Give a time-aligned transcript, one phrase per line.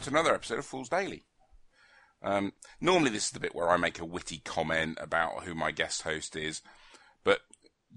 [0.00, 1.24] welcome to another episode of Fools Daily.
[2.22, 5.72] Um, normally, this is the bit where I make a witty comment about who my
[5.72, 6.62] guest host is,
[7.22, 7.40] but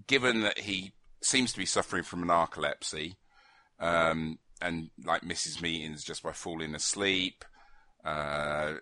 [0.06, 3.16] given that he seems to be suffering from narcolepsy
[3.80, 7.46] um, and like misses meetings just by falling asleep,
[8.04, 8.74] uh,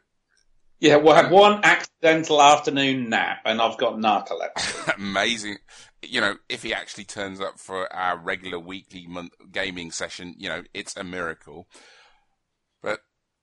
[0.80, 4.96] Yeah, we'll have one accidental afternoon nap, and I've got narcolepsy.
[4.98, 5.58] amazing.
[6.02, 10.50] You know, if he actually turns up for our regular weekly month gaming session, you
[10.50, 11.68] know, it's a miracle.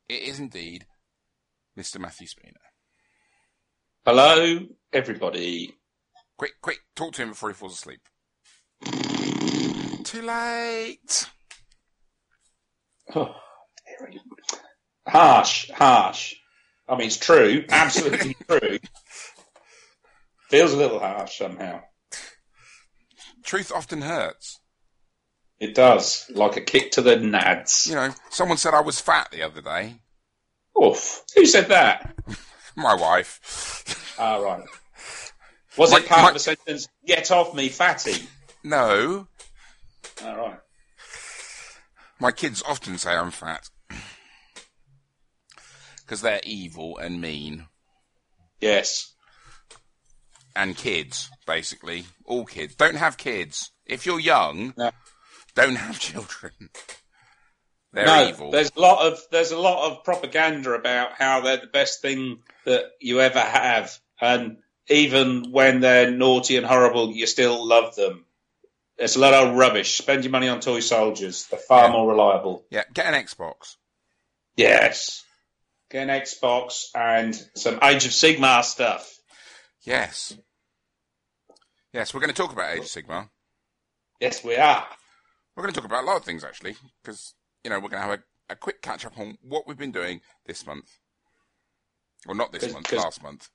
[0.08, 0.86] It is indeed
[1.78, 1.98] Mr.
[2.00, 2.54] Matthew Spooner.
[4.06, 4.60] Hello,
[4.92, 5.74] everybody.
[6.38, 8.00] Quick, quick, talk to him before he falls asleep.
[10.04, 11.28] Too late.
[13.14, 13.34] Oh,
[15.06, 16.34] harsh, harsh.
[16.88, 18.78] I mean, it's true, absolutely true.
[20.48, 21.82] Feels a little harsh somehow.
[23.44, 24.60] Truth often hurts.
[25.60, 27.88] It does, like a kick to the nads.
[27.88, 29.96] You know, someone said I was fat the other day.
[30.80, 31.22] Oof.
[31.34, 32.14] Who said that?
[32.76, 34.14] My wife.
[34.18, 34.62] Ah, right.
[35.76, 38.28] Was My- it part my- of the sentence, get off me, fatty?
[38.64, 39.26] No,
[40.24, 40.58] All right.
[42.20, 43.68] my kids often say I'm fat.
[46.00, 47.66] Because they're evil and mean.
[48.60, 49.12] Yes.
[50.56, 52.04] and kids, basically.
[52.24, 52.74] All kids.
[52.74, 53.70] Don't have kids.
[53.86, 54.90] If you're young, No.
[55.58, 56.52] Don't have children.
[57.92, 58.50] They're no, evil.
[58.50, 62.40] there's a lot of there's a lot of propaganda about how they're the best thing
[62.66, 68.26] that you ever have, and even when they're naughty and horrible, you still love them.
[68.98, 69.96] It's a lot of rubbish.
[69.96, 71.92] Spend your money on toy soldiers; they're far Yeah.
[71.92, 72.64] more reliable.
[72.70, 73.76] Yeah, get an Xbox.
[74.54, 75.24] Yes,
[75.90, 79.18] get an Xbox and some Age of Sigmar stuff.
[79.82, 80.36] Yes.
[81.94, 83.30] Yes, we're going to talk about Age of Sigmar.
[84.20, 84.86] Yes, we are.
[85.58, 88.00] We're going to talk about a lot of things, actually, because, you know, we're going
[88.00, 90.88] to have a, a quick catch up on what we've been doing this month.
[92.24, 93.48] Well, not this 'Cause- month, 'cause- last month.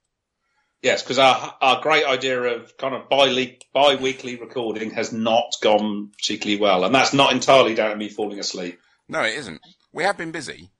[0.81, 5.53] Yes, because our our great idea of kind of bi bi weekly recording has not
[5.61, 8.81] gone particularly well, and that's not entirely down to me falling asleep.
[9.07, 9.61] No, it isn't.
[9.93, 10.71] We have been busy.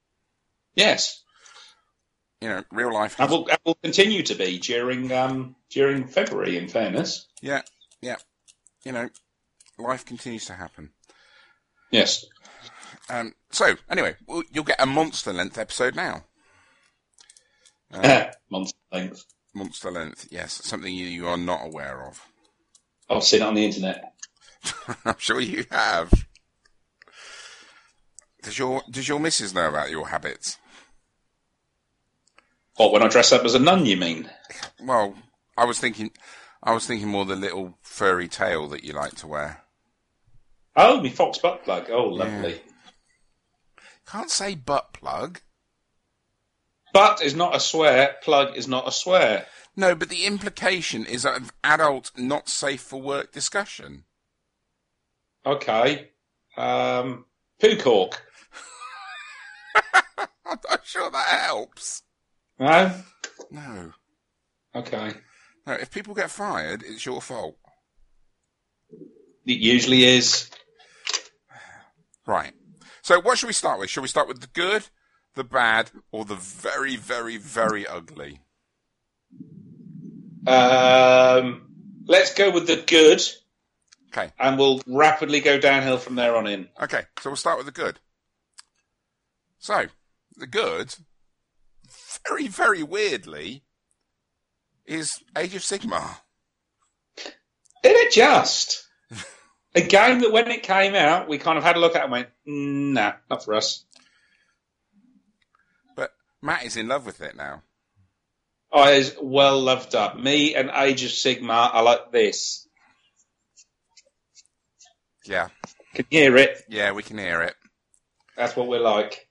[0.75, 1.23] Yes.
[2.41, 3.17] You know, real life.
[3.17, 6.57] And will, will continue to be during um, during February.
[6.57, 7.61] In fairness, Yeah,
[8.01, 8.17] yeah.
[8.83, 9.09] You know,
[9.77, 10.91] life continues to happen.
[11.93, 12.25] Yes.
[13.09, 16.25] Um, so, anyway, well, you'll get a monster length episode now.
[17.93, 19.23] Uh, Months length.
[19.53, 22.27] monster length, yes, something you, you are not aware of.
[23.07, 24.13] I've seen it on the internet.
[25.05, 26.11] I'm sure you have.
[28.41, 30.57] Does your does your missus know about your habits?
[32.77, 33.85] What when I dress up as a nun?
[33.85, 34.27] You mean?
[34.81, 35.15] Well,
[35.55, 36.09] I was thinking,
[36.63, 39.62] I was thinking more the little furry tail that you like to wear.
[40.75, 41.89] Oh, me fox butt plug.
[41.91, 42.59] Oh, lovely.
[44.07, 45.39] Can't say butt plug.
[46.93, 48.15] Butt is not a swear.
[48.23, 49.45] Plug is not a swear.
[49.75, 54.03] No, but the implication is an adult, not safe for work discussion.
[55.45, 56.09] Okay.
[56.57, 57.25] Um,
[57.59, 58.21] poo cork.
[60.45, 62.03] I'm not sure that helps.
[62.59, 62.93] No.
[63.49, 63.91] No,
[64.75, 65.13] Okay.
[65.65, 65.73] no.
[65.73, 67.57] If people get fired, it's your fault.
[69.45, 70.49] It usually is.
[72.25, 72.53] Right.
[73.01, 73.89] So what should we start with?
[73.89, 74.87] Should we start with the good,
[75.35, 78.39] the bad, or the very, very, very ugly?
[80.45, 81.67] Um,
[82.05, 83.21] let's go with the good,
[84.09, 84.31] Okay.
[84.39, 86.67] and we'll rapidly go downhill from there on in.
[86.81, 87.03] Okay.
[87.19, 87.99] So we'll start with the good.
[89.59, 89.85] So
[90.35, 90.95] the good,
[92.27, 93.63] very, very weirdly,
[94.85, 96.17] is Age of Sigmar.
[97.15, 98.85] Did it just?
[99.75, 102.03] A game that when it came out, we kind of had a look at it
[102.03, 103.83] and went, "Mm, nah, not for us.
[105.95, 107.63] But Matt is in love with it now.
[108.71, 110.17] Oh, it's well loved up.
[110.17, 112.67] Me and Age of Sigmar are like this.
[115.25, 115.49] Yeah.
[115.93, 116.63] Can you hear it?
[116.67, 117.55] Yeah, we can hear it.
[118.35, 119.27] That's what we're like.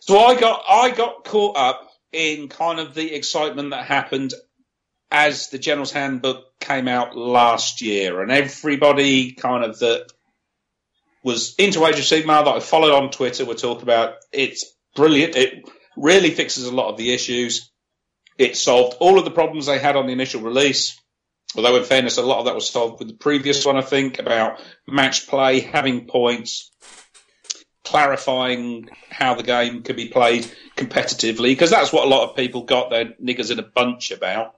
[0.00, 4.32] So I got I got caught up in kind of the excitement that happened
[5.10, 10.06] as the General's Handbook came out last year, and everybody kind of that
[11.22, 14.64] was into Age of Sigmar that I followed on Twitter were talking about it's
[14.94, 15.36] brilliant.
[15.36, 17.70] It really fixes a lot of the issues.
[18.38, 21.00] It solved all of the problems they had on the initial release.
[21.56, 24.18] Although, in fairness, a lot of that was solved with the previous one, I think,
[24.18, 26.70] about match play, having points,
[27.82, 32.64] clarifying how the game could be played competitively, because that's what a lot of people
[32.64, 34.54] got their niggers in a bunch about,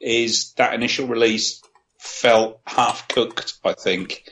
[0.00, 1.62] is that initial release
[1.98, 4.24] felt half cooked, I think.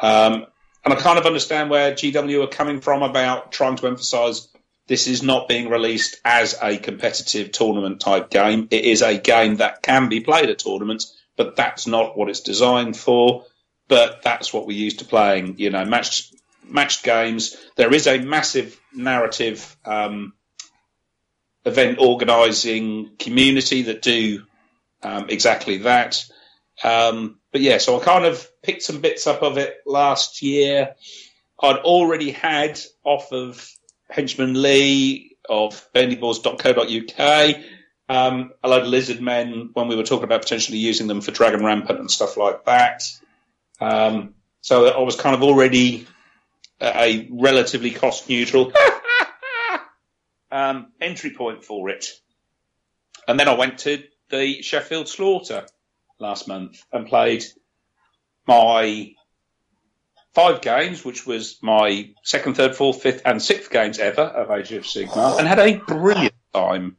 [0.00, 0.46] Um,
[0.84, 4.48] and I kind of understand where GW are coming from about trying to emphasise
[4.86, 8.68] this is not being released as a competitive tournament type game.
[8.70, 12.40] It is a game that can be played at tournaments, but that's not what it's
[12.40, 13.44] designed for.
[13.88, 15.58] But that's what we're used to playing.
[15.58, 17.56] You know, matched matched games.
[17.76, 20.32] There is a massive narrative um,
[21.64, 24.44] event organising community that do
[25.06, 26.24] um, exactly that.
[26.82, 30.94] Um, but yeah, so I kind of picked some bits up of it last year.
[31.62, 33.66] I'd already had off of
[34.10, 37.56] Henchman Lee of bendyballs.co.uk
[38.08, 41.32] um, a load of lizard men when we were talking about potentially using them for
[41.32, 43.02] Dragon Rampant and stuff like that.
[43.80, 46.06] Um, so I was kind of already
[46.80, 48.72] a relatively cost neutral
[50.50, 52.06] um, entry point for it.
[53.26, 55.66] And then I went to the Sheffield Slaughter
[56.18, 57.44] last month and played
[58.46, 59.14] my
[60.34, 64.72] five games, which was my second, third, fourth, fifth, and sixth games ever of Age
[64.72, 66.96] of Sigmar, and had a brilliant time.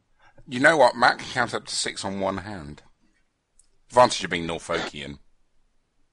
[0.48, 0.96] You know what?
[0.96, 2.82] Matt can count up to six on one hand.
[3.90, 5.18] Advantage of being Norfolkian.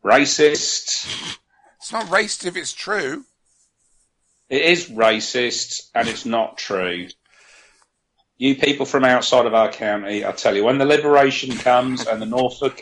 [0.03, 1.37] Racist.
[1.85, 3.25] It's not racist if it's true.
[4.49, 7.09] It is racist, and it's not true.
[8.37, 12.21] You people from outside of our county, I tell you, when the liberation comes and
[12.21, 12.81] the Norfolk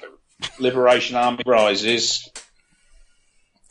[0.60, 2.30] Liberation Army rises,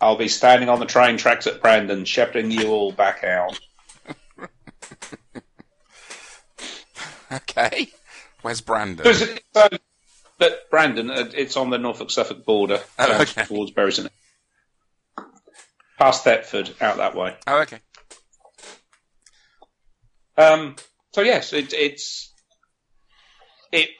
[0.00, 3.58] I'll be standing on the train tracks at Brandon, shepherding you all back out.
[7.32, 7.88] Okay.
[8.42, 9.06] Where's Brandon?
[9.14, 9.68] So,
[10.38, 13.44] but Brandon, uh, it's on the Norfolk Suffolk border, Oh, okay.
[13.44, 13.92] towards Bury
[15.98, 17.36] Past Thetford, out that way.
[17.46, 17.78] Oh, okay.
[20.36, 20.76] Um,
[21.12, 22.32] so yes, it, it's
[23.70, 23.90] it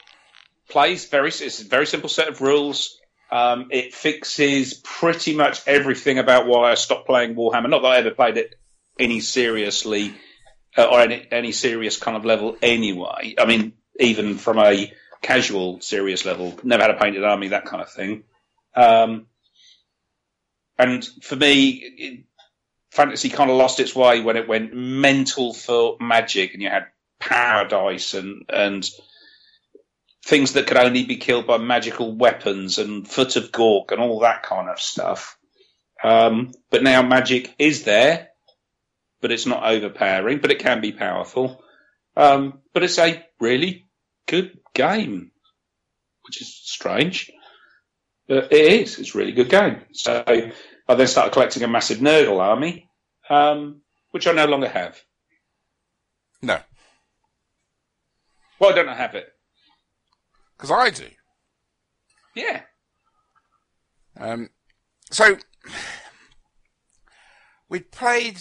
[0.69, 1.29] plays very.
[1.29, 2.97] It's a very simple set of rules.
[3.31, 7.69] Um, it fixes pretty much everything about why I stopped playing Warhammer.
[7.69, 8.55] Not that I ever played it
[8.99, 10.13] any seriously
[10.77, 13.35] uh, or any, any serious kind of level anyway.
[13.39, 17.81] I mean, even from a casual, serious level, never had a painted army, that kind
[17.81, 18.23] of thing.
[18.75, 19.27] Um,
[20.77, 22.23] and for me, it,
[22.91, 26.87] fantasy kind of lost its way when it went mental for magic, and you had
[27.27, 28.89] paradise and and
[30.25, 34.21] things that could only be killed by magical weapons and foot of Gork and all
[34.21, 35.37] that kind of stuff.
[36.01, 38.29] Um, but now magic is there,
[39.21, 41.61] but it's not overpowering, but it can be powerful.
[42.15, 43.85] Um, but it's a really
[44.27, 45.31] good game,
[46.25, 47.31] which is strange.
[48.27, 48.99] But it is.
[48.99, 49.81] It's a really good game.
[49.91, 52.89] So I then started collecting a massive Nurgle army,
[53.29, 53.81] um,
[54.11, 55.01] which I no longer have.
[56.41, 56.59] No.
[58.63, 59.27] Why don't I have it?
[60.55, 61.09] Because I do.
[62.33, 62.61] Yeah.
[64.17, 64.51] Um,
[65.11, 65.35] so
[67.67, 68.37] we played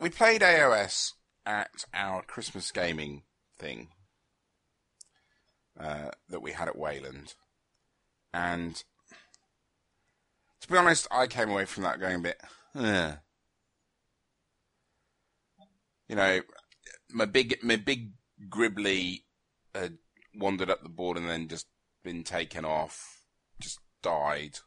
[0.00, 1.12] we played AOS
[1.44, 3.24] at our Christmas gaming
[3.58, 3.88] thing
[5.78, 7.34] uh, that we had at Wayland,
[8.32, 8.82] and
[10.62, 12.40] to be honest, I came away from that going a bit.
[12.74, 13.18] "Ugh."
[16.08, 16.40] You know,
[17.10, 18.12] my big my big
[18.48, 19.24] Gribbly
[19.74, 19.98] had
[20.34, 21.66] wandered up the board and then just
[22.04, 23.22] been taken off,
[23.60, 24.58] just died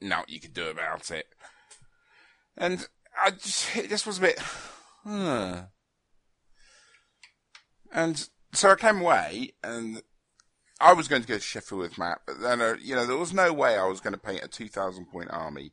[0.00, 1.26] now you could do about it.
[2.56, 2.86] And
[3.22, 5.64] I just, it just was a bit, huh.
[7.92, 10.02] And so I came away and
[10.80, 13.16] I was going to go to Sheffield with Matt, but then, uh, you know, there
[13.16, 15.72] was no way I was going to paint a 2,000 point army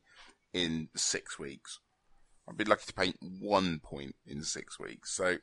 [0.52, 1.80] in six weeks.
[2.48, 5.14] I'd be lucky to paint one point in six weeks.
[5.14, 5.36] So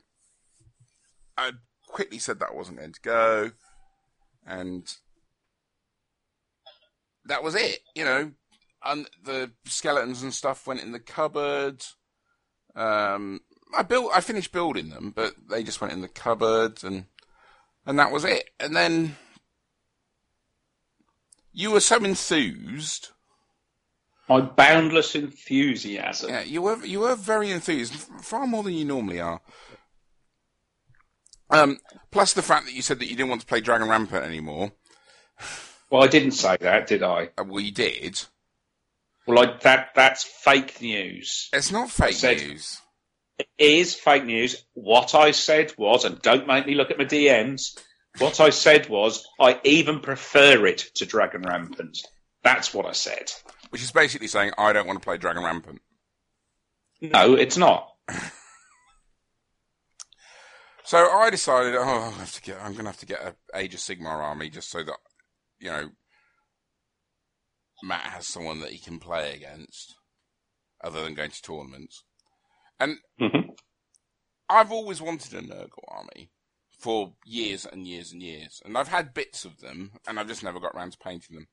[1.36, 1.52] I
[1.90, 3.50] quickly said that wasn't going to go.
[4.46, 4.92] And
[7.26, 8.32] that was it, you know.
[8.82, 11.84] And the skeletons and stuff went in the cupboard.
[12.74, 13.40] Um,
[13.76, 17.04] I built, I finished building them, but they just went in the cupboard, and
[17.86, 18.50] and that was it.
[18.58, 19.16] And then
[21.52, 23.10] you were so enthused.
[24.28, 26.30] My boundless enthusiasm.
[26.30, 29.40] Yeah, you were you were very enthused, far more than you normally are.
[31.50, 31.78] Um,
[32.10, 34.72] plus the fact that you said that you didn't want to play Dragon Rampant anymore.
[35.90, 37.30] Well, I didn't say that, did I?
[37.36, 38.22] Uh, well, you did.
[39.26, 41.48] Well, I, that that's fake news.
[41.52, 42.80] It's not fake said- news.
[43.38, 44.64] It is fake news.
[44.74, 47.74] What I said was, and don't make me look at my DMs.
[48.18, 51.96] What I said was, I even prefer it to Dragon Rampant.
[52.44, 53.32] That's what I said.
[53.70, 55.80] Which is basically saying I don't want to play Dragon Rampant.
[57.00, 57.88] No, it's not.
[60.90, 63.36] So I decided, oh, I have to get, I'm going to have to get a
[63.56, 64.96] Age of Sigmar army just so that,
[65.60, 65.90] you know,
[67.80, 69.94] Matt has someone that he can play against.
[70.82, 72.02] other than going to tournaments.
[72.80, 73.56] And Mhm.
[74.48, 76.32] I've always wanted a Nurgle army
[76.76, 78.60] for years and years and years.
[78.64, 81.48] And I've had bits of them, and I've just never got around to painting them.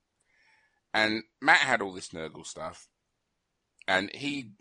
[0.95, 2.87] And Matt had all this Nurgle stuff,
[3.87, 4.53] and he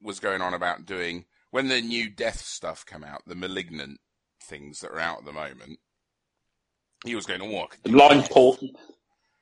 [0.00, 4.00] was going on about doing, when the new death stuff come out, the malignant
[4.42, 5.78] things that are out at the moment,
[7.04, 8.60] he was going, to The malign death." port,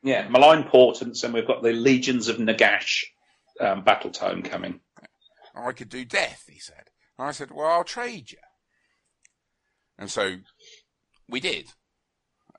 [0.02, 3.04] yeah, malign portents, and we've got the legions of Nagash
[3.60, 4.80] um, battle tome coming.
[5.54, 6.90] I could do death, he said.
[7.18, 8.38] And I said, well, I'll trade you.
[9.98, 10.36] And so
[11.28, 11.68] we did.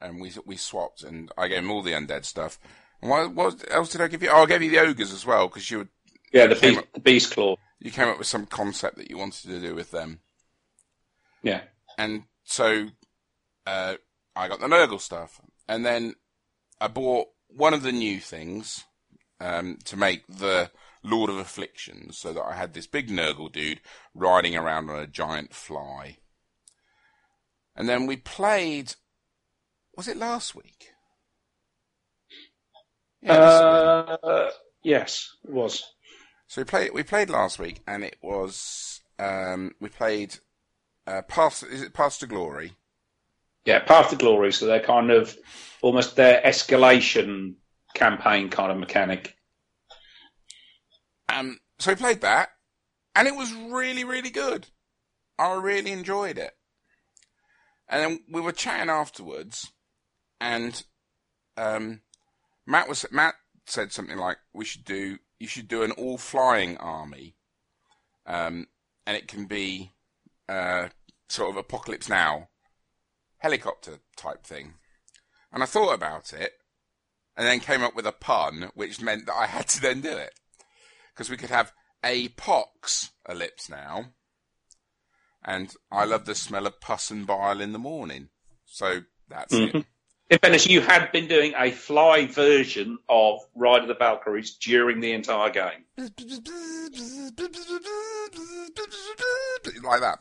[0.01, 2.59] And we we swapped, and I gave him all the undead stuff.
[3.01, 4.29] And what, what else did I give you?
[4.31, 5.89] Oh, I gave you the ogres as well, because you, were-
[6.33, 7.55] Yeah, the beast, the beast claw.
[7.79, 10.19] You came up with some concept that you wanted to do with them.
[11.43, 11.61] Yeah,
[11.97, 12.87] And so
[13.65, 13.95] uh,
[14.35, 15.39] I got the Nurgle stuff.
[15.67, 16.15] And then
[16.79, 18.83] I bought one of the new things
[19.39, 20.71] um, to make the
[21.03, 23.81] Lord of Afflictions, so that I had this big Nurgle dude
[24.13, 26.17] riding around on a giant fly.
[27.75, 28.95] And then we played.
[29.95, 30.91] Was it last week?
[33.21, 34.49] Yeah, uh,
[34.83, 35.83] yes, it was.
[36.47, 36.93] So we played.
[36.93, 39.01] We played last week, and it was.
[39.19, 40.37] Um, we played.
[41.05, 41.63] Uh, Path.
[41.69, 42.73] Is it Path to Glory?
[43.65, 44.53] Yeah, Path to Glory.
[44.53, 45.37] So they're kind of
[45.81, 47.55] almost their escalation
[47.93, 49.35] campaign kind of mechanic.
[51.29, 52.49] Um, so we played that,
[53.15, 54.67] and it was really, really good.
[55.37, 56.53] I really enjoyed it.
[57.89, 59.71] And then we were chatting afterwards,
[60.39, 60.81] and
[61.57, 62.01] um,
[62.65, 63.35] Matt was Matt
[63.65, 67.35] said something like, "We should do you should do an all flying army,
[68.25, 68.67] um,
[69.05, 69.91] and it can be
[70.49, 70.89] uh,
[71.29, 72.49] sort of apocalypse now
[73.37, 74.75] helicopter type thing."
[75.51, 76.53] And I thought about it,
[77.35, 80.15] and then came up with a pun, which meant that I had to then do
[80.15, 80.33] it
[81.13, 84.05] because we could have a pox ellipse now,
[85.43, 88.29] and I love the smell of pus and bile in the morning.
[88.65, 89.85] So that's it.
[90.29, 94.99] In fairness, you had been doing a fly version of Ride of the Valkyries during
[94.99, 95.85] the entire game.
[99.83, 100.19] like that.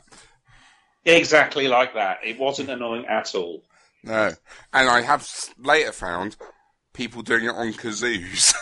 [1.03, 2.19] Exactly like that.
[2.23, 3.63] It wasn't annoying at all.
[4.03, 4.31] No,
[4.73, 6.37] and I have later found
[6.93, 8.53] people doing it on kazoos.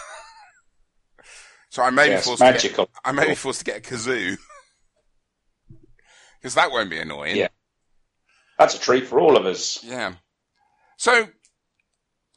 [1.70, 2.40] so I may be Yes, forced.
[2.40, 2.90] To get, magical.
[3.04, 4.38] I may be forced to get a kazoo
[6.42, 7.36] because that won't be annoying.
[7.36, 7.50] Yeah.
[8.58, 9.84] That's a treat for all of us.
[9.84, 10.14] Yeah.
[10.98, 11.28] So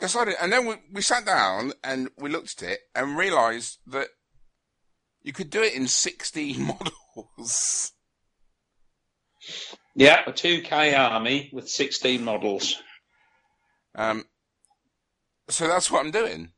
[0.01, 4.09] decided, and then we, we sat down and we looked at it and realised that
[5.23, 6.63] you could do it in 16
[7.17, 7.93] models.
[9.95, 12.81] Yeah, a 2K army with 16 models.
[13.95, 14.25] Um,
[15.49, 16.53] so that's what I'm doing.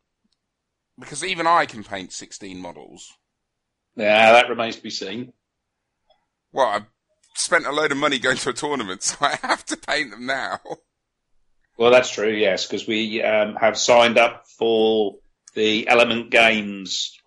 [0.98, 3.14] Because even I can paint 16 models.
[3.96, 5.32] Yeah, that remains to be seen.
[6.52, 6.86] Well, I've
[7.34, 10.26] spent a load of money going to a tournament, so I have to paint them
[10.26, 10.60] now.
[11.80, 15.14] Well, that's true, yes, because we um, have signed up for
[15.54, 17.18] the Element Games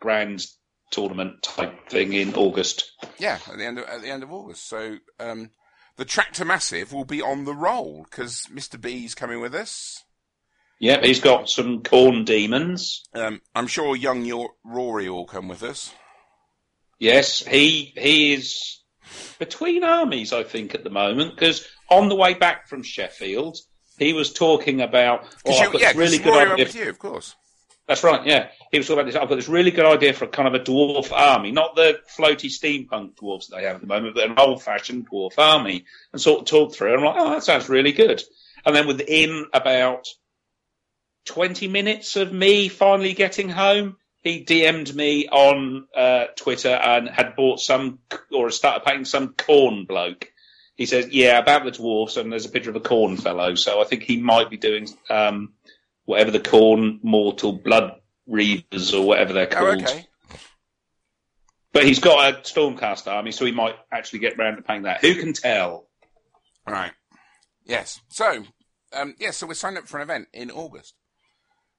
[0.00, 0.44] Grand
[0.90, 2.90] Tournament type thing in August.
[3.18, 4.68] Yeah, at the end of, at the end of August.
[4.68, 5.50] So um,
[5.96, 8.80] the Tractor Massive will be on the roll because Mr.
[8.80, 10.02] B's coming with us.
[10.80, 13.04] Yep, he's got some Khorne demons.
[13.14, 15.94] Um, I'm sure young Rory will come with us.
[16.98, 18.82] Yes, he he is
[19.38, 21.36] between armies, I think, at the moment.
[21.36, 23.58] Because on the way back from Sheffield,
[23.98, 25.24] he was talking about.
[25.24, 26.84] Oh, Because I've got yeah, this really good idea.
[26.84, 27.34] you, of course.
[27.88, 28.24] That's right.
[28.24, 29.16] Yeah, he was talking about this.
[29.20, 31.98] I've got this really good idea for a kind of a dwarf army, not the
[32.16, 36.20] floaty steampunk dwarves that they have at the moment, but an old-fashioned dwarf army, and
[36.22, 36.94] sort of talked through.
[36.94, 36.98] it.
[36.98, 38.22] I'm like, oh, that sounds really good.
[38.64, 40.06] And then within about
[41.24, 47.34] twenty minutes of me finally getting home, he DM'd me on uh, Twitter and had
[47.36, 47.98] bought some
[48.32, 50.31] or started paying some Khorne bloke.
[50.82, 53.54] He says, "Yeah, about the dwarfs," and there's a picture of a Khorne fellow.
[53.54, 55.52] So I think he might be doing um,
[56.06, 59.82] whatever the Khorne mortal blood reavers or whatever they're Oh, called.
[59.84, 60.06] okay.
[61.72, 65.02] But he's got a Stormcast army, so he might actually get round to painting that.
[65.02, 65.88] Who can tell?
[66.66, 66.90] All right.
[67.64, 68.00] Yes.
[68.08, 68.42] So,
[68.92, 70.94] um, yeah, so we're signed up for an event in August.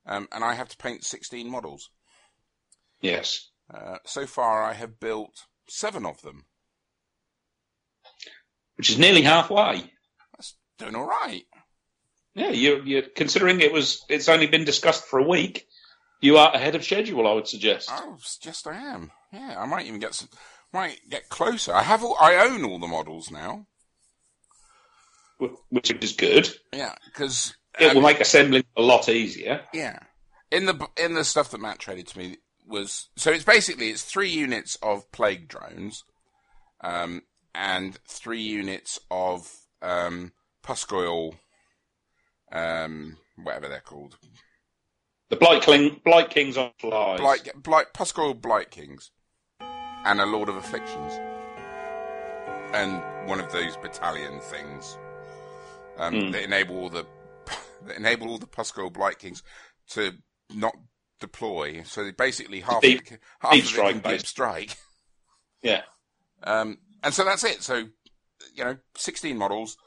[0.06, 1.90] Um, and I have to paint 16 models.
[3.02, 3.50] Yes.
[3.70, 6.46] Uh, so far, I have built seven of them.
[8.76, 9.84] Which is nearly halfway.
[10.36, 11.44] That's doing all right.
[12.36, 15.68] Yeah, you you considering it was it's only been discussed for a week,
[16.22, 17.90] you are ahead of schedule, I would suggest.
[17.92, 19.12] Oh, s- just I am.
[19.32, 20.30] Yeah, I might even get some,
[20.72, 21.74] might get closer.
[21.74, 23.68] I have all, I own all the models now.
[25.70, 26.50] Which is good.
[26.72, 29.62] Yeah, because It will make assembling a lot easier.
[29.74, 30.00] yeah,
[30.52, 34.04] in the in the stuff that Matt traded to me, was so it's basically it's
[34.04, 36.04] three units of plague drones,
[36.82, 37.24] um,
[37.56, 40.32] and three units of um,
[40.64, 41.36] Pusgoyle,
[42.52, 44.18] um, whatever they're called,
[45.30, 47.20] The Blight, King, Blight Kings on flies.
[47.20, 49.12] Blight, Blight, Pusgoyle Blight Kings,
[49.60, 51.14] and a Lord of Afflictions,
[52.74, 54.98] and one of those battalion things
[55.98, 56.32] um, Hmm.
[56.32, 57.06] that enable all the
[57.86, 59.44] that enable all the Pusgoyle Blight Kings
[59.90, 60.14] to
[60.54, 60.74] not
[61.20, 61.84] deploy.
[61.84, 64.78] So basically half Deep- of it, half deep of it strike can deep strike.
[65.62, 65.82] Yeah.
[66.46, 67.62] Um, and so that's it.
[67.62, 67.88] So,
[68.56, 69.78] you know, 16 models,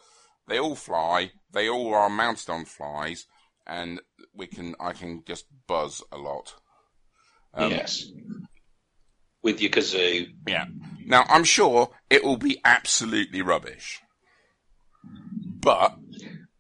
[0.49, 3.27] they all fly, they all are mounted on flies,
[3.67, 4.01] and
[4.35, 6.55] we can, I can just buzz a lot.
[7.55, 8.07] Um, yes.
[9.43, 10.29] With your kazoo.
[10.47, 10.67] Yeah.
[11.05, 14.01] Now, I'm sure it will be absolutely rubbish,
[15.61, 15.97] but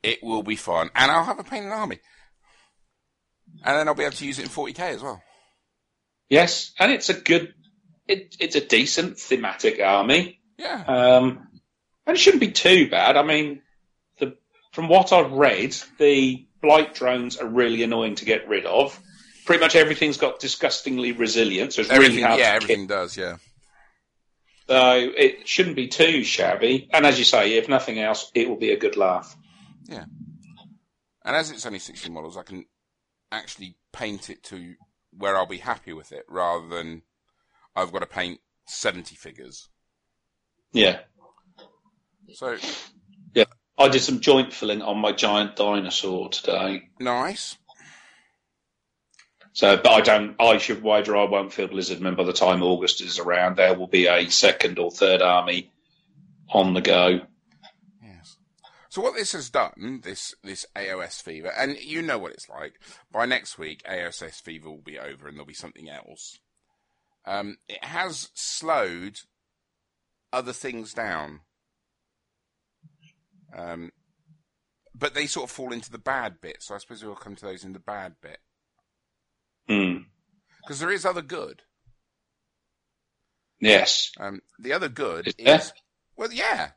[0.03, 2.01] it will be fun, and I'll have a painted army.
[3.65, 5.21] And then I'll be able to use it in 40k as well.
[6.29, 7.55] Yes, and it's a good,
[8.07, 10.36] it, it's a decent thematic army.
[10.59, 10.85] Yeah.
[10.87, 11.49] Um,
[12.07, 13.17] and it shouldn't be too bad.
[13.17, 13.63] I mean,
[14.19, 14.37] the,
[14.73, 18.99] from what I've read, the blight drones are really annoying to get rid of.
[19.45, 23.37] Pretty much everything's got disgustingly resilient, so it's everything, really hard yeah, everything does, yeah.
[24.69, 26.89] So it shouldn't be too shabby.
[26.93, 29.37] And as you say, if nothing else, it will be a good laugh.
[29.85, 30.05] Yeah.
[31.25, 32.65] And as it's only 16 models, I can
[33.31, 34.75] actually paint it to
[35.13, 37.03] where I'll be happy with it rather than
[37.75, 39.69] I've got to paint 70 figures.
[40.76, 41.00] Yeah.
[42.35, 42.59] So,
[43.35, 43.45] Yeah,
[43.78, 46.90] I did some joint filling on my giant dinosaur today.
[47.00, 47.56] nice.
[49.54, 50.37] So, but I don't.
[50.38, 53.56] I should wager I won't feel Blizzardman by the time August is around.
[53.56, 55.73] There will be a second or third army
[56.50, 57.21] on the go.
[58.02, 58.36] Yes.
[58.91, 62.75] So what this has done, this this AOS fever, and you know what it's like.
[63.10, 66.39] By next week, AOS fever will be over, and there'll be something else.
[67.25, 69.21] Um, it has slowed
[70.37, 71.41] other things down,
[73.57, 73.91] um,
[74.95, 76.59] but they sort of fall into the bad bit.
[76.63, 78.39] So I suppose we'll come to those in the bad bit
[79.69, 79.99] Hmm.
[80.61, 81.63] because there is other good.
[83.59, 84.13] Yes.
[84.21, 85.73] Um, the other good Is is,
[86.17, 86.73] well, yeah.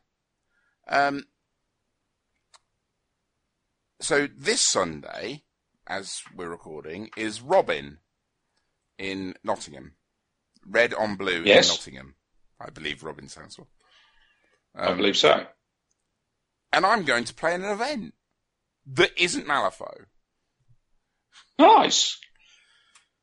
[0.88, 1.24] Um,
[4.00, 5.44] so this Sunday,
[5.86, 7.98] as we're recording, is Robin
[8.96, 9.96] in Nottingham.
[10.66, 11.68] Red on blue Yes.
[11.68, 12.14] in Nottingham.
[12.60, 13.68] I believe Robin sounds well.
[14.74, 15.46] I Um, believe so.
[16.72, 18.14] and I'm going to play in an event
[18.86, 20.06] that isn't Malifaux.
[21.58, 22.18] Nice.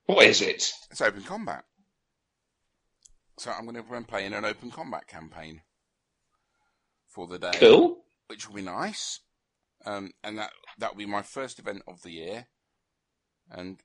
[0.06, 0.72] What is it?
[0.92, 1.64] It's open combat.
[3.38, 5.62] So I'm going to play in an open combat campaign
[7.08, 7.52] for the day.
[7.56, 8.04] Cool.
[8.28, 9.20] which will be nice.
[9.86, 12.48] Um, and that that will be my first event of the year,
[13.50, 13.80] and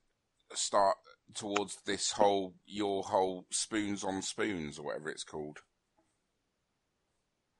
[0.55, 0.97] start
[1.35, 5.59] towards this whole your whole spoons on spoons or whatever it's called.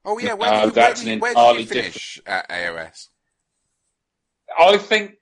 [0.05, 2.49] Oh yeah, where, No, did, you, where, that's did, you, where did you finish at
[2.49, 3.09] AOS?
[4.59, 5.13] I think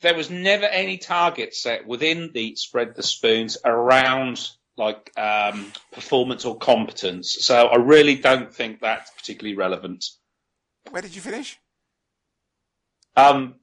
[0.00, 6.44] there was never any target set within the spread the spoons around like um, performance
[6.44, 7.36] or competence.
[7.40, 10.04] So I really don't think that's particularly relevant.
[10.90, 11.58] Where did you finish?
[13.16, 13.56] Um,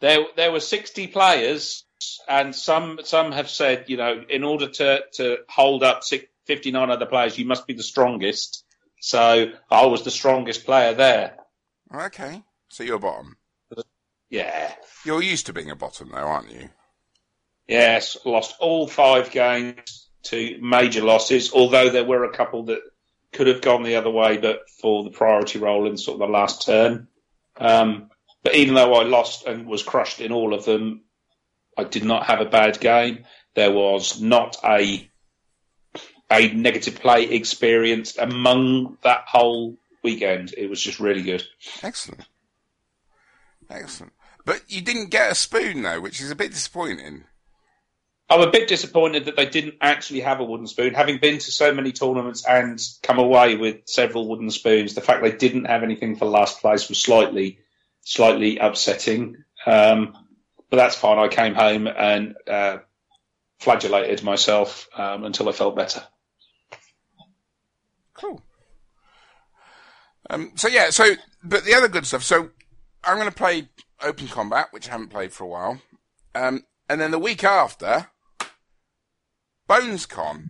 [0.00, 1.84] there, there were 60 players,
[2.28, 6.02] and some some have said, you know, in order to to hold up
[6.46, 8.64] 59 other players, you must be the strongest.
[9.00, 11.36] So I was the strongest player there.
[11.94, 13.36] Okay, so you're bottom.
[14.30, 14.72] Yeah.
[15.04, 16.70] You're used to being a bottom though, aren't you?
[17.68, 22.80] Yes, lost all five games to major losses, although there were a couple that
[23.32, 26.32] could have gone the other way, but for the priority role in sort of the
[26.32, 27.08] last turn.
[27.56, 28.10] Um,
[28.42, 31.02] but even though I lost and was crushed in all of them,
[31.76, 33.24] I did not have a bad game.
[33.54, 35.08] There was not a
[36.30, 40.54] a negative play experienced among that whole weekend.
[40.56, 41.42] It was just really good.
[41.82, 42.22] Excellent,
[43.68, 44.12] excellent.
[44.44, 47.24] But you didn't get a spoon though, which is a bit disappointing.
[48.32, 50.94] I'm a bit disappointed that they didn't actually have a wooden spoon.
[50.94, 55.22] Having been to so many tournaments and come away with several wooden spoons, the fact
[55.22, 57.58] they didn't have anything for last place was slightly,
[58.00, 59.44] slightly upsetting.
[59.66, 60.16] Um,
[60.72, 61.18] but that's fine.
[61.18, 62.78] I came home and uh,
[63.60, 66.02] flagellated myself um, until I felt better.
[68.14, 68.42] Cool.
[70.30, 71.04] Um, so yeah, so
[71.44, 72.22] but the other good stuff.
[72.22, 72.48] So
[73.04, 73.68] I'm going to play
[74.02, 75.82] Open Combat, which I haven't played for a while,
[76.34, 78.06] um, and then the week after,
[79.68, 80.48] BonesCon,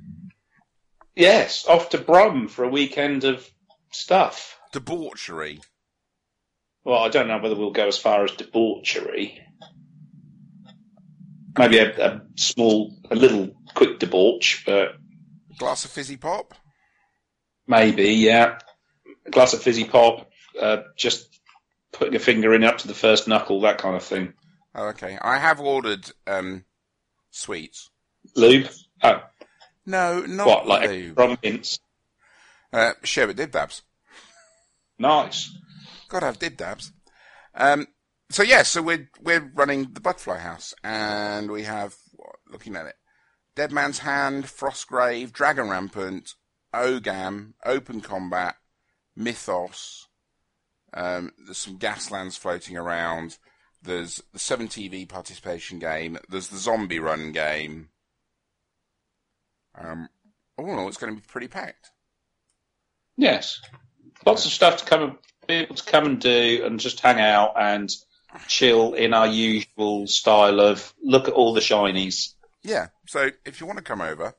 [1.16, 3.50] Yes, off to Brum for a weekend of
[3.90, 4.56] stuff.
[4.72, 5.62] debauchery.
[6.84, 9.40] Well, I don't know whether we'll go as far as debauchery.
[11.58, 14.92] Maybe a, a small, a little quick debauch, but
[15.58, 16.54] Glass of fizzy pop.
[17.66, 18.58] maybe, yeah.
[19.26, 21.40] A glass of fizzy pop, uh, just
[21.92, 24.32] putting a finger in up to the first knuckle, that kind of thing.
[24.74, 25.18] Oh, okay.
[25.20, 26.64] I have ordered um,
[27.30, 27.90] sweets.
[28.34, 28.68] Lube?
[29.02, 29.20] Oh,
[29.84, 31.14] No, not what, like lube.
[31.14, 31.78] from mints?
[32.72, 33.82] Uh, sherbet dib dabs.
[34.98, 35.54] Nice.
[36.08, 36.92] Gotta have dib dabs.
[37.54, 37.86] Um,
[38.32, 41.94] so yeah, so we're we're running the Butterfly House, and we have
[42.50, 42.96] looking at it,
[43.54, 46.34] Dead Man's Hand, Frostgrave, Dragon Rampant,
[46.74, 48.56] Ogam, Open Combat,
[49.16, 50.08] Mythos.
[50.94, 53.38] Um, there's some Gaslands floating around.
[53.82, 56.18] There's the Seven TV participation game.
[56.28, 57.88] There's the Zombie Run game.
[59.74, 60.08] Um,
[60.56, 61.90] all in all, it's going to be pretty packed.
[63.16, 63.60] Yes.
[64.24, 65.18] Lots of stuff to come
[65.48, 67.92] able to come and do and just hang out and
[68.48, 72.34] chill in our usual style of look at all the shinies.
[72.62, 72.88] Yeah.
[73.06, 74.34] So if you want to come over,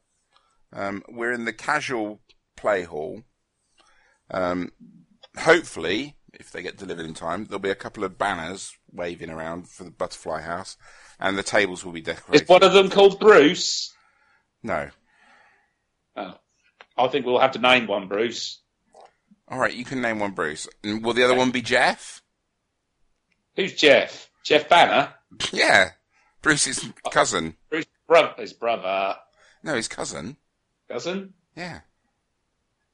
[0.72, 2.22] um, we're in the casual
[2.56, 3.24] play hall.
[4.32, 4.72] Um,
[5.38, 9.70] hopefully, if they get delivered in time, there'll be a couple of banners waving around
[9.70, 10.78] for the butterfly house,
[11.20, 12.44] and the tables will be decorated.
[12.44, 13.94] Is one of them called Bruce?
[14.64, 14.90] No.
[16.16, 16.36] Oh.
[16.98, 18.62] I think we'll have to name one Bruce.
[19.48, 20.68] All right, you can name one Bruce.
[20.84, 22.22] And will the other one be Jeff?
[23.56, 24.30] Who's Jeff?
[24.44, 25.14] Jeff Banner?
[25.52, 25.92] Yeah.
[26.42, 27.56] Bruce's cousin.
[27.70, 29.16] Bruce's brother, his brother.
[29.64, 30.38] No, his cousin.
[30.90, 31.34] Cousin?
[31.56, 31.80] Yeah.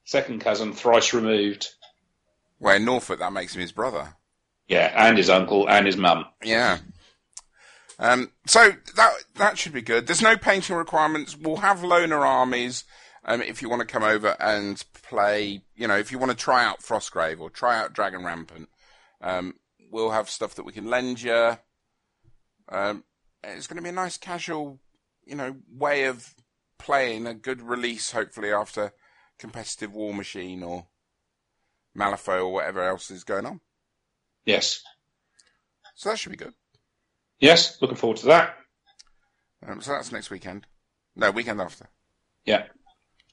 [0.05, 1.67] Second cousin, thrice removed.
[2.59, 4.15] Well, in Norfolk, that makes him his brother.
[4.67, 6.25] Yeah, and his uncle and his mum.
[6.43, 6.79] Yeah.
[7.97, 10.07] Um, so that that should be good.
[10.07, 11.35] There's no painting requirements.
[11.35, 12.83] We'll have loner armies.
[13.25, 16.37] Um, if you want to come over and play, you know, if you want to
[16.37, 18.69] try out Frostgrave or try out Dragon Rampant,
[19.21, 19.55] um,
[19.89, 21.57] we'll have stuff that we can lend you.
[22.69, 23.03] Um,
[23.43, 24.79] it's going to be a nice casual,
[25.25, 26.35] you know, way of
[26.77, 28.93] playing a good release, hopefully after
[29.37, 30.87] competitive Warmachine or
[31.97, 33.61] Malifaux or whatever else is going on.
[34.45, 34.83] Yes.
[35.95, 36.53] So that should be good.
[37.39, 38.55] Yes, looking forward to that.
[39.65, 40.65] Um, so that's next weekend.
[41.15, 41.89] No, weekend after.
[42.45, 42.65] Yeah.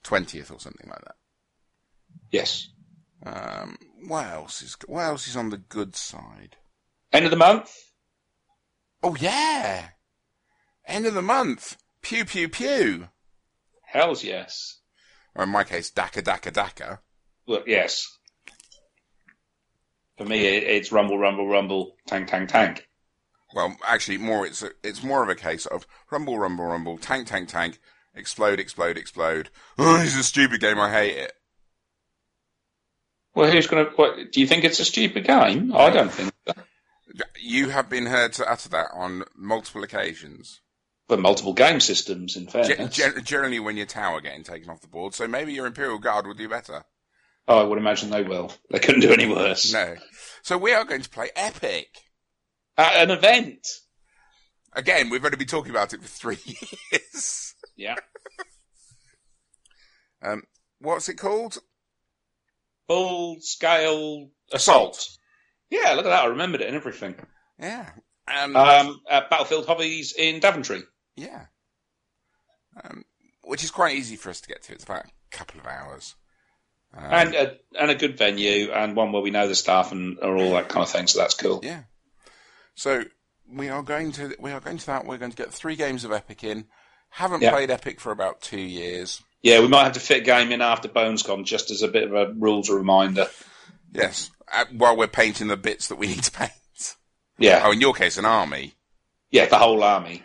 [0.04, 1.16] 20th or something like that.
[2.30, 2.68] Yes.
[3.24, 6.56] Um, what else is what else is on the good side?
[7.12, 7.70] End of the month?
[9.02, 9.88] Oh yeah,
[10.86, 11.76] end of the month.
[12.02, 13.08] Pew pew pew.
[13.82, 14.80] Hells yes.
[15.34, 17.00] Or in my case, Daka Daka Daka.
[17.46, 18.06] Well, yes.
[20.16, 22.88] For me, it, it's rumble, rumble, rumble, tank, tank, tank.
[23.54, 27.28] Well, actually, more it's a, it's more of a case of rumble rumble rumble, tank
[27.28, 27.78] tank tank,
[28.14, 29.50] explode explode explode.
[29.78, 30.78] Oh, this is a stupid game.
[30.78, 31.32] I hate it.
[33.36, 33.92] Well, who's going to?
[33.92, 35.72] What, do you think it's a stupid game?
[35.74, 36.32] I don't think.
[36.46, 36.54] So.
[37.38, 40.62] You have been heard to utter that on multiple occasions.
[41.08, 42.96] For multiple game systems, in fairness.
[42.96, 46.26] gen- generally, when your tower getting taken off the board, so maybe your Imperial Guard
[46.26, 46.84] will do better.
[47.46, 48.52] oh, I would imagine they will.
[48.70, 49.70] They couldn't do any worse.
[49.72, 49.96] No.
[50.42, 51.88] So we are going to play Epic.
[52.78, 53.68] At an event.
[54.72, 56.38] Again, we've only been talking about it for three
[56.90, 57.54] years.
[57.76, 57.94] Yeah.
[60.22, 60.42] Um,
[60.80, 61.58] what's it called?
[62.88, 65.08] Full scale assault.
[65.70, 66.24] Yeah, look at that.
[66.24, 67.16] I remembered it and everything.
[67.58, 67.90] Yeah.
[68.28, 70.82] Um, Um, at Battlefield Hobbies in Daventry.
[71.16, 71.46] yeah.
[72.82, 73.04] Um,
[73.42, 74.72] which is quite easy for us to get to.
[74.72, 76.14] It's about a couple of hours.
[76.94, 80.18] Um, and a, and a good venue and one where we know the staff and
[80.20, 81.06] or all that kind of thing.
[81.06, 81.60] So that's cool.
[81.62, 81.82] yeah.
[82.74, 83.04] So
[83.48, 85.06] we are going to we are going to that.
[85.06, 86.66] We're going to get three games of Epic in.
[87.10, 87.50] Haven't Yeah.
[87.52, 89.22] played Epic for about two years.
[89.42, 92.12] Yeah, we might have to fit game in after BonesCon just as a bit of
[92.14, 93.26] a rules reminder.
[93.92, 94.30] Yes.
[94.52, 96.50] Uh, while we're painting the bits that we need to paint.
[97.38, 98.74] Yeah, Oh, in your case, an army.
[99.30, 100.22] yeah, the whole army.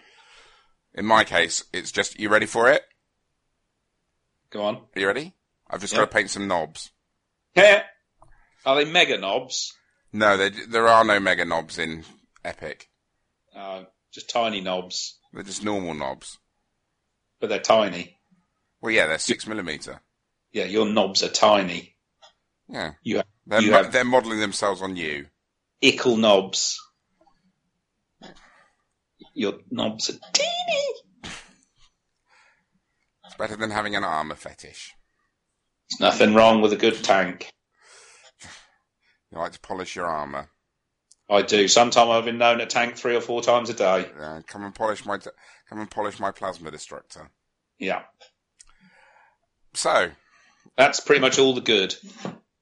[0.93, 2.83] In my case, it's just you ready for it?
[4.49, 4.75] Go on.
[4.77, 5.33] Are you ready?
[5.69, 5.99] I've just Yeah.
[5.99, 6.91] got to paint some knobs.
[7.55, 7.83] Yeah.
[8.65, 9.73] Are they mega knobs?
[10.13, 12.03] No, there, there are no mega knobs in
[12.43, 12.89] Epic.
[13.55, 16.37] Uh, just tiny knobs, They're just normal knobs.
[17.39, 18.17] but they're tiny.
[18.81, 20.01] Well, yeah, they're six millimeter.
[20.51, 21.95] Yeah, your knobs are tiny.
[22.67, 25.27] Yeah, You have they're You mo- have- they're modelling themselves on you.
[25.81, 26.79] ickle knobs.
[29.33, 31.31] Your knobs are teeny.
[33.25, 34.93] It's better than having an armor fetish.
[35.89, 37.51] There's nothing wrong with a good tank.
[39.31, 40.49] You like to polish your armor.
[41.29, 41.67] I do.
[41.69, 44.11] Sometimes I've been known to tank three or four times a day.
[44.19, 47.31] Uh, come and polish my come and polish my plasma destructor.
[47.79, 48.03] Yeah.
[49.73, 50.11] So,
[50.77, 51.95] That's pretty much all the good.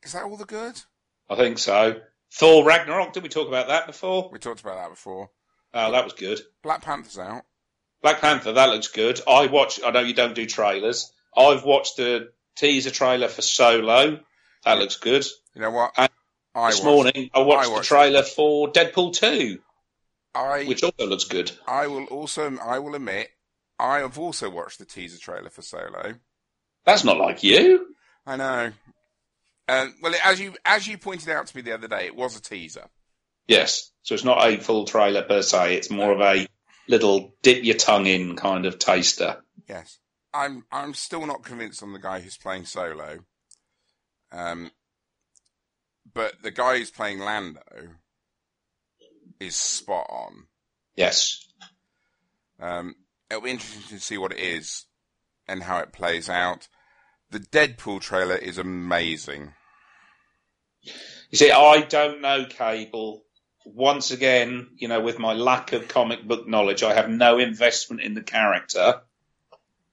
[0.03, 0.81] is that all the good?
[1.29, 2.01] I think so.
[2.31, 4.29] Thor Ragnarok, did we talk about that before?
[4.31, 5.29] We talked about that before.
[5.73, 6.39] Oh, that was good.
[6.63, 7.43] Black Panther's out.
[8.01, 9.19] Black Panther, that looks good.
[9.27, 9.79] I watch.
[9.85, 11.11] I know you don't do trailers.
[11.35, 14.19] I've watched the teaser trailer for Solo.
[14.65, 15.25] That looks good.
[15.55, 15.91] You know what?
[15.97, 16.09] And
[16.55, 19.59] I this watched- morning, I watched, I watched the trailer for Deadpool 2,
[20.35, 21.51] I which also looks good.
[21.67, 23.29] I will also I will admit
[23.77, 26.15] I have also watched the teaser trailer for Solo.
[26.89, 27.85] That's not like you.
[28.25, 28.71] I know.
[29.67, 32.35] Um, well, as you as you pointed out to me the other day, it was
[32.35, 32.87] a teaser.
[33.47, 33.91] Yes.
[34.01, 35.75] So it's not a full trailer per se.
[35.75, 36.47] It's more of a
[36.87, 39.37] little dip your tongue in kind of taster.
[39.67, 39.99] Yes,
[40.33, 43.19] I'm I'm still not convinced on the guy who's playing Solo.
[44.31, 44.71] Um,
[46.11, 47.61] but the guy who's playing Lando
[49.39, 50.47] is spot on.
[50.95, 51.47] Yes.
[52.59, 52.95] Um,
[53.29, 54.87] it'll be interesting to see what it is
[55.47, 56.67] and how it plays out.
[57.31, 59.53] The Deadpool trailer is amazing.
[60.81, 63.23] You see, I don't know Cable.
[63.65, 68.01] Once again, you know, with my lack of comic book knowledge, I have no investment
[68.01, 69.01] in the character.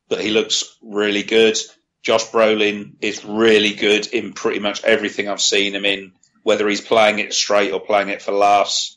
[0.08, 1.58] But he looks really good.
[2.02, 6.80] Josh Brolin is really good in pretty much everything I've seen him in, whether he's
[6.80, 8.96] playing it straight or playing it for laughs.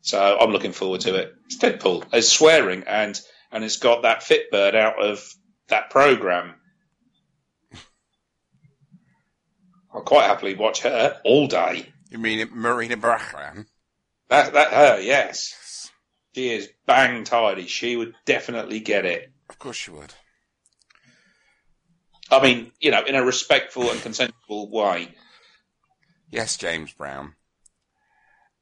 [0.00, 1.34] So I'm looking forward to it.
[1.46, 2.04] It's Deadpool.
[2.12, 3.20] It's swearing and
[3.50, 5.34] and it's got that Fitbird out of
[5.68, 6.54] that program.
[9.94, 11.86] I'll quite happily watch her all day.
[12.10, 13.66] You mean Morena Baccarin?
[14.28, 15.90] That that her, yes.
[16.34, 17.66] She is bang tidy.
[17.68, 19.30] She would definitely get it.
[19.48, 20.12] Of course she would.
[22.30, 25.14] I mean, you know, in a respectful and consensual way.
[26.30, 27.34] Yes, James Brown.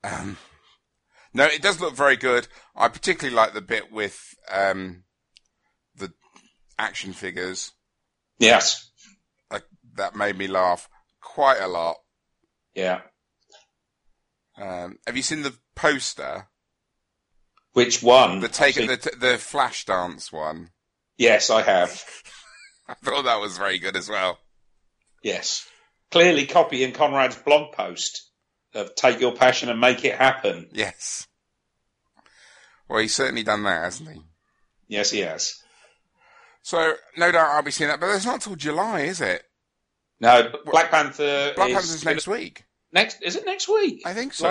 [0.05, 0.37] Um,
[1.33, 2.49] no, it does look very good.
[2.77, 5.05] I particularly like the bit with um,
[5.97, 6.12] the
[6.79, 7.73] action figures.
[8.38, 8.90] Yes.
[9.51, 9.64] Like,
[9.95, 10.88] that made me laugh
[11.23, 11.97] quite a lot.
[12.75, 13.01] Yeah.
[14.61, 16.49] Um, have you seen the poster?
[17.73, 18.41] Which one?
[18.41, 20.71] The take I've the the flash dance one.
[21.17, 22.05] Yes, I have.
[22.89, 24.39] I thought that was very good as well.
[25.23, 25.67] Yes.
[26.11, 28.31] Clearly copying Conrad's blog post
[28.75, 30.69] of take your passion and make it happen.
[30.73, 31.27] Yes.
[32.89, 34.21] Well, he's certainly done that, hasn't he?
[34.89, 35.55] Yes, he has.
[36.63, 39.43] So, no doubt I'll be seeing that, but it's not till July, is it?
[40.23, 42.65] No, Black Panther Black is Panther's next week.
[42.93, 43.21] next.
[43.23, 44.03] Is it next week?
[44.07, 44.49] I think so.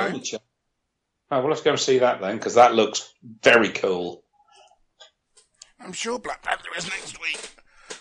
[1.33, 4.21] Oh, well, let's go and see that then, because that looks very cool.
[5.79, 7.39] I'm sure Black Panther is next week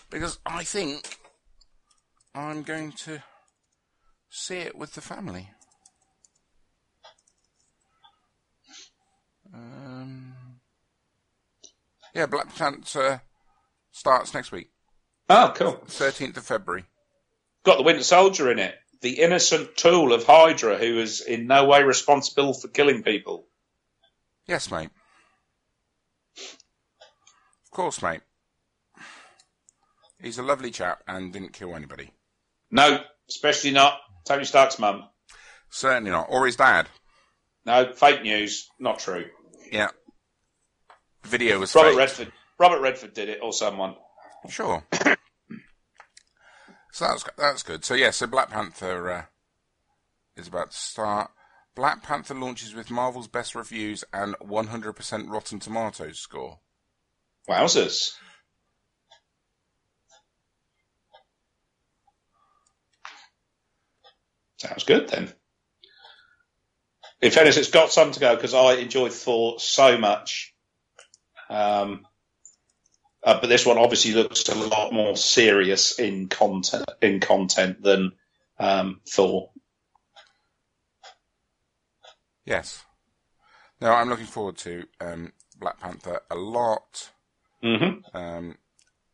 [0.09, 1.17] because I think
[2.35, 3.23] I'm going to
[4.29, 5.49] see it with the family.
[9.53, 10.33] Um,
[12.13, 13.21] yeah, Black Panther
[13.91, 14.71] starts next week,
[15.29, 15.73] Oh, cool.
[15.87, 16.83] 13th of February.
[17.63, 18.75] Got the Winter Soldier in it.
[19.01, 23.47] The innocent tool of Hydra, who is in no way responsible for killing people.
[24.47, 24.89] Yes, mate.
[26.37, 28.21] Of course, mate.
[30.21, 32.11] He's a lovely chap and didn't kill anybody.
[32.69, 35.05] No, especially not Tony Stark's mum.
[35.69, 36.27] Certainly not.
[36.29, 36.87] Or his dad.
[37.65, 38.69] No, fake news.
[38.79, 39.25] Not true.
[39.71, 39.89] Yeah.
[41.23, 41.97] Video was Robert fake.
[41.97, 42.31] Redford.
[42.59, 43.95] Robert Redford did it, or someone.
[44.49, 44.83] Sure.
[46.91, 47.83] so that's that's good.
[47.85, 49.23] So yeah, so Black Panther uh,
[50.35, 51.31] is about to start.
[51.75, 56.59] Black Panther launches with Marvel's best reviews and 100% Rotten Tomatoes score.
[57.49, 58.11] Wowzers.
[64.57, 65.33] Sounds good then.
[67.21, 70.53] In fairness, it's got some to go because I enjoyed Thor so much.
[71.49, 72.05] Um,
[73.23, 78.11] uh, but this one obviously looks a lot more serious in content in content than
[78.59, 79.49] um, Thor.
[82.45, 82.83] Yes.
[83.79, 87.09] No, I'm looking forward to um, Black Panther a lot.
[87.63, 88.15] Mm-hmm.
[88.15, 88.57] Um,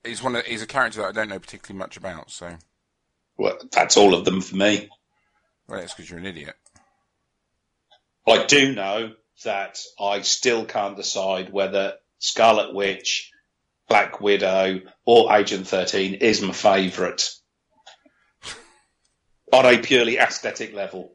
[0.03, 0.35] he's one.
[0.35, 2.31] Of, he's a character that I don't know particularly much about.
[2.31, 2.57] So,
[3.37, 4.89] Well, that's all of them for me.
[5.67, 6.55] well, it's because you're an idiot.
[8.27, 9.13] I do know
[9.45, 13.31] that I still can't decide whether Scarlet Witch,
[13.87, 17.29] Black Widow, or Agent 13 is my favourite
[19.53, 21.13] on a purely aesthetic level.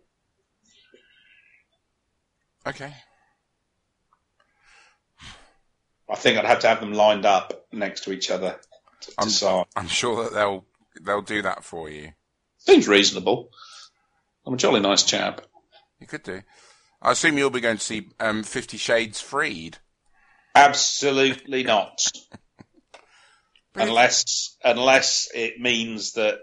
[2.67, 2.93] Okay.
[6.11, 8.59] I think I'd have to have them lined up next to each other
[9.03, 9.67] to I'm- decide.
[9.77, 10.65] I'm sure that they'll
[11.01, 12.13] they'll do that for you.
[12.59, 13.51] Seems reasonable.
[14.47, 15.41] I'm a jolly nice chap.
[16.01, 16.43] You could do.
[17.01, 19.79] I assume you'll be going to see um, Fifty Shades Freed.
[20.55, 22.07] Absolutely not.
[23.75, 26.39] But unless unless it means that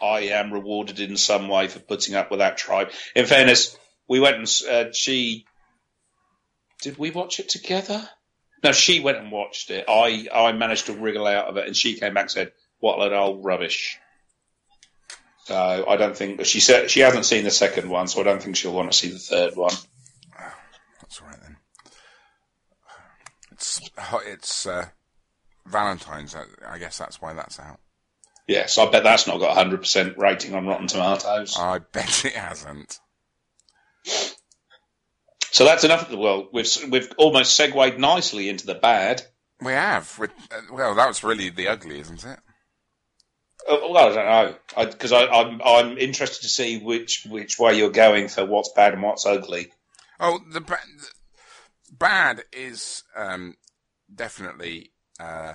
[0.00, 2.90] I am rewarded in some way for putting up with that tribe.
[3.14, 3.76] In fairness,
[4.08, 5.46] we went and s- uh, she
[6.82, 8.08] did we watch it together?
[8.62, 9.84] No, she went and watched it.
[9.88, 12.96] I, I managed to wriggle out of it, and she came back and said, "What
[12.96, 13.98] a load of old rubbish."
[15.44, 18.42] So I don't think she said she hasn't seen the second one, so I don't
[18.42, 19.74] think she'll want to see the third one.
[21.00, 21.56] That's all right then.
[23.52, 23.80] It's
[24.26, 24.88] it's uh,
[25.70, 26.36] Valentine's.
[26.66, 27.80] I guess that's why that's out.
[28.46, 31.56] Yes, I bet that's not got a hundred percent rating on Rotten Tomatoes.
[31.56, 32.98] I bet it hasn't.
[35.52, 36.48] So that's enough of the world.
[36.52, 39.22] We've we've almost segued nicely into the bad.
[39.60, 40.18] We have.
[40.18, 42.38] We're, uh, well, that was really the ugly, isn't it?
[43.68, 47.90] Oh, well, I don't know because I'm, I'm interested to see which which way you're
[47.90, 49.70] going for what's bad and what's ugly.
[50.18, 53.56] Oh, the, ba- the bad is um,
[54.12, 55.54] definitely uh,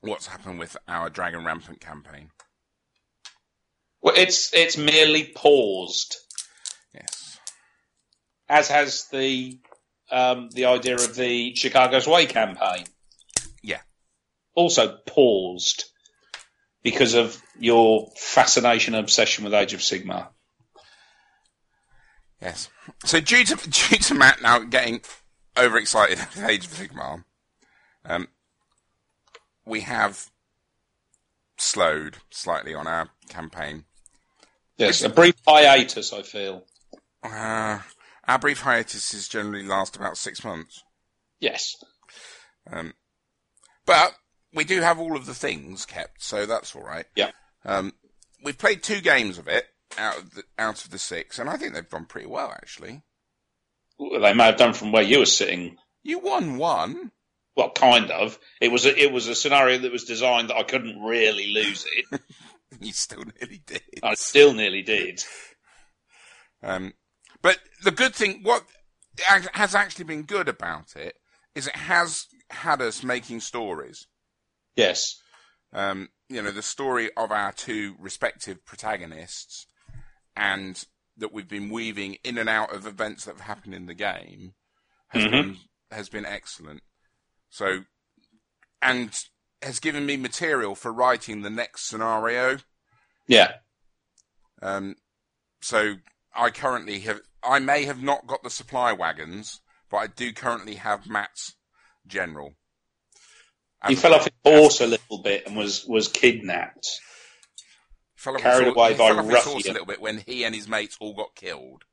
[0.00, 2.30] what's happened with our Dragon Rampant campaign.
[4.02, 6.16] Well, it's it's merely paused.
[6.94, 7.38] Yes.
[8.48, 9.58] As has the
[10.10, 12.84] um, the idea of the Chicago's Way campaign.
[13.62, 13.80] Yeah.
[14.54, 15.84] Also paused
[16.82, 20.28] because of your fascination and obsession with Age of Sigmar.
[22.40, 22.68] Yes.
[23.04, 25.00] So due to due to Matt now getting
[25.58, 27.24] overexcited with Age of Sigmar,
[28.06, 28.28] um,
[29.64, 30.30] we have
[31.58, 33.84] slowed slightly on our campaign.
[34.76, 36.64] Yes, a brief hiatus, I feel.
[37.22, 37.78] Uh,
[38.28, 40.82] our brief hiatuses generally last about six months.
[41.40, 41.76] Yes.
[42.70, 42.94] Um,
[43.86, 44.14] but
[44.52, 47.06] we do have all of the things kept, so that's all right.
[47.14, 47.30] Yeah.
[47.64, 47.92] Um,
[48.42, 49.66] we've played two games of it
[49.98, 53.02] out of the out of the six, and I think they've gone pretty well actually.
[53.98, 55.78] Well, they may have done from where you were sitting.
[56.02, 57.12] You won one.
[57.56, 58.38] Well, kind of.
[58.60, 61.86] It was a, it was a scenario that was designed that I couldn't really lose
[61.96, 62.20] it.
[62.80, 63.82] you still nearly did.
[64.02, 65.24] I still nearly did.
[66.62, 66.92] Um,
[67.42, 68.64] but the good thing, what
[69.52, 71.16] has actually been good about it,
[71.54, 74.06] is it has had us making stories.
[74.76, 75.18] Yes.
[75.72, 79.66] Um, you know, the story of our two respective protagonists,
[80.36, 80.82] and
[81.16, 84.52] that we've been weaving in and out of events that have happened in the game,
[85.08, 85.30] has Mhm.
[85.30, 85.56] been
[85.92, 86.82] has been excellent.
[87.50, 87.84] So,
[88.82, 89.12] and
[89.62, 92.58] has given me material for writing the next scenario.
[93.26, 93.52] Yeah.
[94.62, 94.96] Um,
[95.60, 95.96] so
[96.34, 100.74] I currently have, I may have not got the supply wagons, but I do currently
[100.76, 101.56] have Matt's
[102.06, 102.54] general.
[103.86, 106.88] He fell off his horse a little bit and was, was kidnapped.
[108.16, 110.44] fell off carried his, away by fell off his horse a little bit when he
[110.44, 111.84] and his mates all got killed.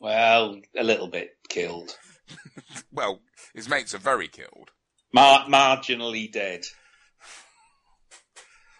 [0.00, 1.96] Well, a little bit killed.
[2.92, 3.20] Well,
[3.54, 4.70] his mates are very killed,
[5.12, 6.62] Mar- marginally dead.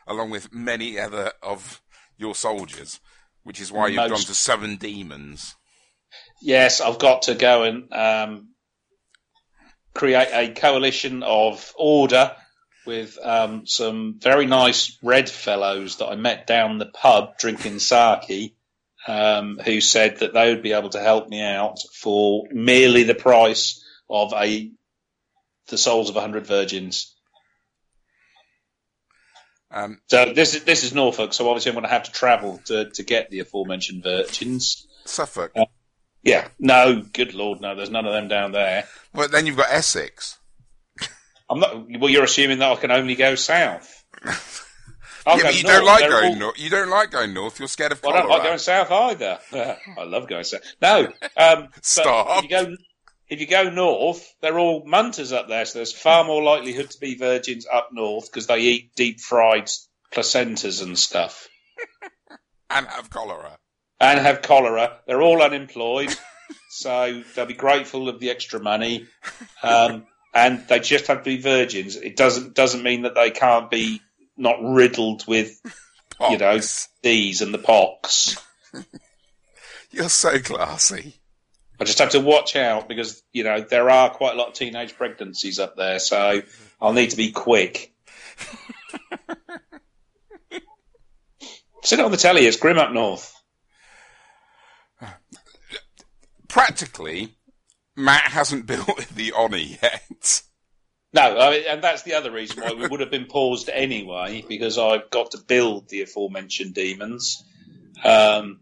[0.07, 1.83] along with many other of
[2.16, 3.00] your soldiers,
[3.42, 5.57] which is why you've gone to seven demons.
[6.40, 8.48] Yes, I've got to go and um,
[9.94, 12.33] create a coalition of order
[12.87, 18.54] with um, some very nice red fellows that I met down the pub drinking sake,
[19.07, 23.14] um, who said that they would be able to help me out for merely the
[23.14, 24.71] price of a
[25.69, 27.14] the souls of a hundred virgins.
[29.71, 32.61] Um, So this is this is Norfolk, so obviously I'm going to have to travel
[32.67, 34.87] to to get the aforementioned virgins.
[35.05, 35.53] Suffolk.
[36.23, 38.85] Yeah, no, good lord, no, there's none of them down there.
[39.12, 40.38] But then you've got Essex.
[41.51, 42.01] I'm not.
[42.01, 44.05] Well, you're assuming that I can only go south.
[45.26, 45.74] Yeah, but you north.
[45.76, 46.58] don't like going all- north.
[46.58, 47.58] You don't like going north.
[47.58, 49.38] You're scared of Well, I don't like going south either.
[49.98, 50.60] I love going south.
[50.82, 52.44] No, um, Stop.
[52.44, 52.76] If you go,
[53.28, 57.00] if you go north, they're all munters up there, so there's far more likelihood to
[57.00, 59.70] be virgins up north because they eat deep fried
[60.12, 61.48] placentas and stuff
[62.70, 63.58] and have cholera.
[64.00, 64.98] and have cholera.
[65.06, 66.14] They're all unemployed,
[66.70, 69.06] so they'll be grateful of the extra money.
[69.62, 71.96] Um, and they just have to be virgins.
[71.96, 74.00] It doesn't doesn't mean that they can't be
[74.37, 75.60] not riddled with
[76.30, 76.60] you know
[77.02, 78.37] these and the pox.
[79.90, 81.20] You're so classy.
[81.80, 84.54] I just have to watch out because you know there are quite a lot of
[84.54, 86.42] teenage pregnancies up there, so
[86.80, 87.92] I'll need to be quick.
[91.82, 92.46] Sit on the telly.
[92.46, 93.32] It's grim up north.
[96.48, 97.35] Practically,
[97.96, 100.42] Matt hasn't built the Oni yet.
[101.15, 104.44] No, I mean, and that's the other reason why we would have been paused anyway,
[104.48, 107.44] because I've got to build the aforementioned demons
[108.02, 108.58] um,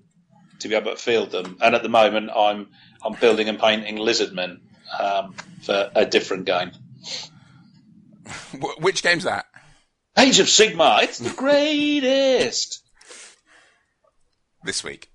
[0.59, 1.57] to be able to field them.
[1.62, 2.68] And at the moment, I'm
[3.03, 4.61] I'm building and painting lizardmen
[5.00, 6.72] um, for a different game.
[8.78, 9.46] Which game's that?
[10.18, 12.82] Age of Sigmar, it's the greatest.
[14.62, 15.11] This week.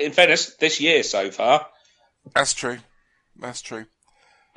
[0.00, 1.66] In fairness, this year so far,
[2.34, 2.78] That's true.
[3.36, 3.84] That's true.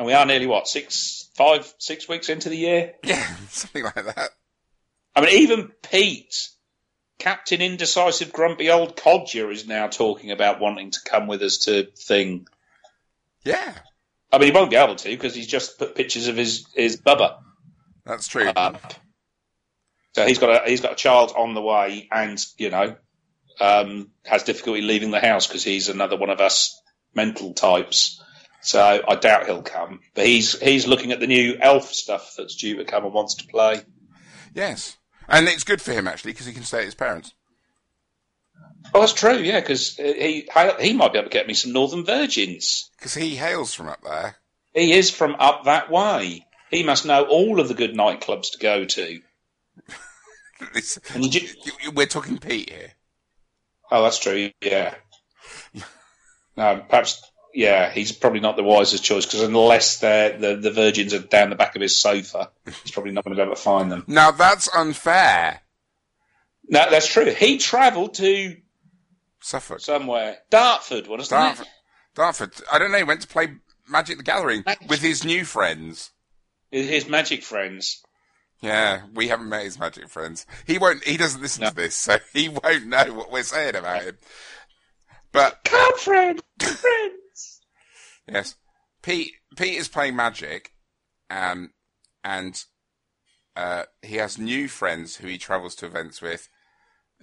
[0.04, 2.92] And we are nearly what six, five, six weeks into the year.
[3.06, 4.32] Yeah, something like that.
[5.16, 6.36] I mean, even Pete,
[7.20, 11.88] Captain Indecisive Grumpy Old Codger, is now talking about wanting to come with us to
[11.96, 12.50] Thing.
[13.46, 13.74] Yeah,
[14.30, 17.00] I mean, he won't be able to because he's just put pictures of his his
[17.00, 17.38] bubba
[18.06, 18.50] that's true.
[18.50, 18.96] up.
[20.16, 22.98] So he's got a he's got a child on the way, and you know,
[23.62, 26.78] um, has difficulty leaving the house because he's another one of us
[27.16, 28.22] mental types.
[28.64, 30.00] So I doubt he'll come.
[30.16, 33.36] But he's he's looking at the new Elf stuff that's due to come and wants
[33.36, 33.82] to play.
[34.56, 34.98] yes,
[35.28, 37.34] and it's good for him actually because he can stay at his parents.
[38.94, 39.38] Oh, that's true.
[39.38, 40.48] Yeah, because he
[40.80, 42.90] he might be able to get me some Northern Virgins.
[42.98, 44.36] Because he hails from up there.
[44.74, 46.46] He is from up that way.
[46.72, 49.20] He must know all of the good nightclubs to go to.
[51.16, 51.42] You-
[51.82, 52.92] you- we're talking Pete here.
[53.92, 54.52] Oh, that's true.
[54.62, 54.96] Yeah.
[56.56, 57.22] No, perhaps.
[57.56, 61.50] Yeah, he's probably not the wisest choice because unless they're, the the virgins are down
[61.52, 64.04] the back of his sofa, he's probably not going to be able to find them.
[64.08, 65.62] Now that's unfair.
[66.68, 67.26] No, that's true.
[67.26, 68.58] He travelled to
[69.42, 71.72] Suffolk, somewhere, Dartford, wasn't Dartford, it?
[72.16, 72.54] Dartford.
[72.72, 72.98] I don't know.
[72.98, 73.50] He went to play
[73.88, 74.90] Magic the Gathering Magic.
[74.90, 76.12] with his new friends.
[76.72, 78.02] His magic friends.
[78.62, 80.48] Yeah, we haven't met his magic friends.
[80.66, 81.04] He won't.
[81.04, 81.70] He doesn't listen No.
[81.70, 84.18] to this, so he won't know what we're saying about him.
[85.34, 87.14] But Come, friend, friends.
[88.28, 88.56] Yes,
[89.02, 89.34] Pete.
[89.56, 90.74] Pete is playing Magic,
[91.30, 91.72] um,
[92.24, 92.64] and
[93.56, 96.50] uh, he has new friends who he travels to events with,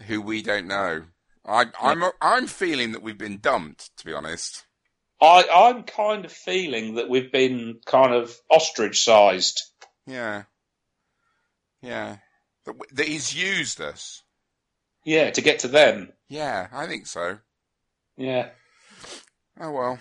[0.06, 1.04] who we don't know.
[1.44, 4.66] I, I'm I'm feeling that we've been dumped, to be honest.
[5.22, 9.62] I, I'm kind of feeling that we've been kind of ostrich sized.
[10.06, 10.44] Yeah,
[11.82, 12.16] yeah.
[12.66, 14.22] That, w- that he's used us.
[15.04, 16.12] Yeah, to get to them.
[16.28, 17.38] Yeah, I think so.
[18.16, 18.50] Yeah.
[19.58, 19.98] Oh well.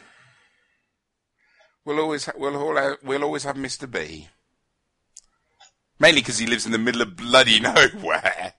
[1.89, 3.89] We'll always ha- we'll all ha- we'll always have Mr.
[3.89, 4.27] B.
[5.99, 8.53] Mainly because he lives in the middle of bloody nowhere.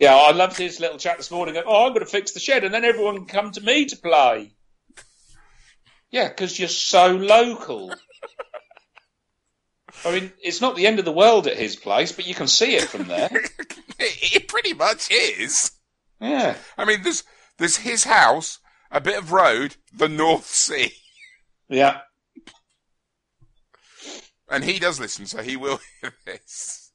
[0.00, 1.54] Yeah, I loved his little chat this morning.
[1.64, 3.96] Oh, I'm going to fix the shed, and then everyone can come to me to
[3.96, 4.56] play.
[6.10, 7.94] Yeah, because you're so local.
[10.04, 12.48] I mean, it's not the end of the world at his place, but you can
[12.48, 13.30] see it from there.
[13.32, 13.76] it,
[14.34, 15.70] it pretty much is.
[16.20, 17.22] Yeah, I mean, there's
[17.58, 18.58] there's his house,
[18.90, 20.90] a bit of road, the North Sea,
[21.68, 22.00] yeah.
[24.52, 26.92] And he does listen, so he will hear this.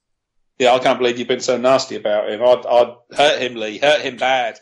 [0.59, 2.41] Yeah, I can't believe you've been so nasty about him.
[2.41, 3.77] I'd, I'd hurt him, Lee.
[3.77, 4.57] Hurt him bad.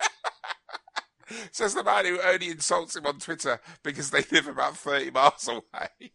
[1.52, 5.48] Says the man who only insults him on Twitter because they live about thirty miles
[5.48, 6.12] away.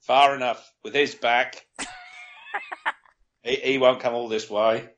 [0.00, 1.66] Far enough with his back.
[3.42, 4.88] he, he won't come all this way.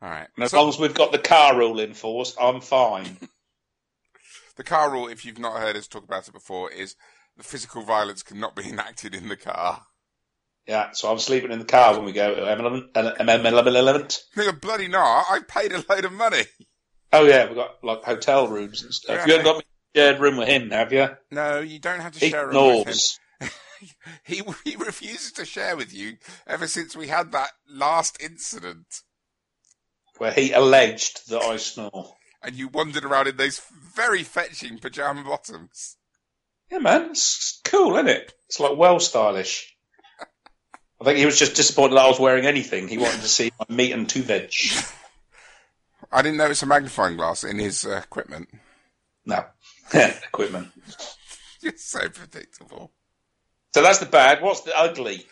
[0.00, 0.26] All right.
[0.36, 3.16] And as So- long as we've got the car rule in force, I'm fine.
[4.56, 6.96] The car rule, if you've not heard us talk about it before, is
[7.42, 9.82] the physical violence cannot be enacted in the car.
[10.66, 12.92] yeah, so I'm sleeping in the car when we go to M11.
[12.92, 14.22] M11.
[14.36, 15.26] Nigga, bloody not.
[15.28, 16.44] I paid a load of money.
[17.12, 19.16] Oh yeah, we've got like hotel rooms and stuff.
[19.16, 19.26] Yeah.
[19.26, 19.64] You haven't got me
[19.94, 21.08] shared room with him, have you?
[21.30, 22.88] No, you don't have to He share a room with
[23.40, 23.48] him.
[24.24, 28.86] He, he refuses to share with you ever since we had that last incident.
[30.18, 32.14] Where he alleged that I snore.
[32.40, 33.60] And you wandered around in those
[33.96, 35.96] very fetching pajama bottoms.
[36.72, 38.32] Yeah, man, it's cool, isn't it?
[38.46, 39.76] It's like well stylish.
[40.98, 42.88] I think he was just disappointed that I was wearing anything.
[42.88, 44.54] He wanted to see my meat and two veg.
[46.10, 48.48] I didn't notice a magnifying glass in his uh, equipment.
[49.26, 49.44] No,
[49.92, 50.68] equipment.
[51.60, 52.90] You're so predictable.
[53.74, 54.40] So that's the bad.
[54.40, 55.26] What's the ugly?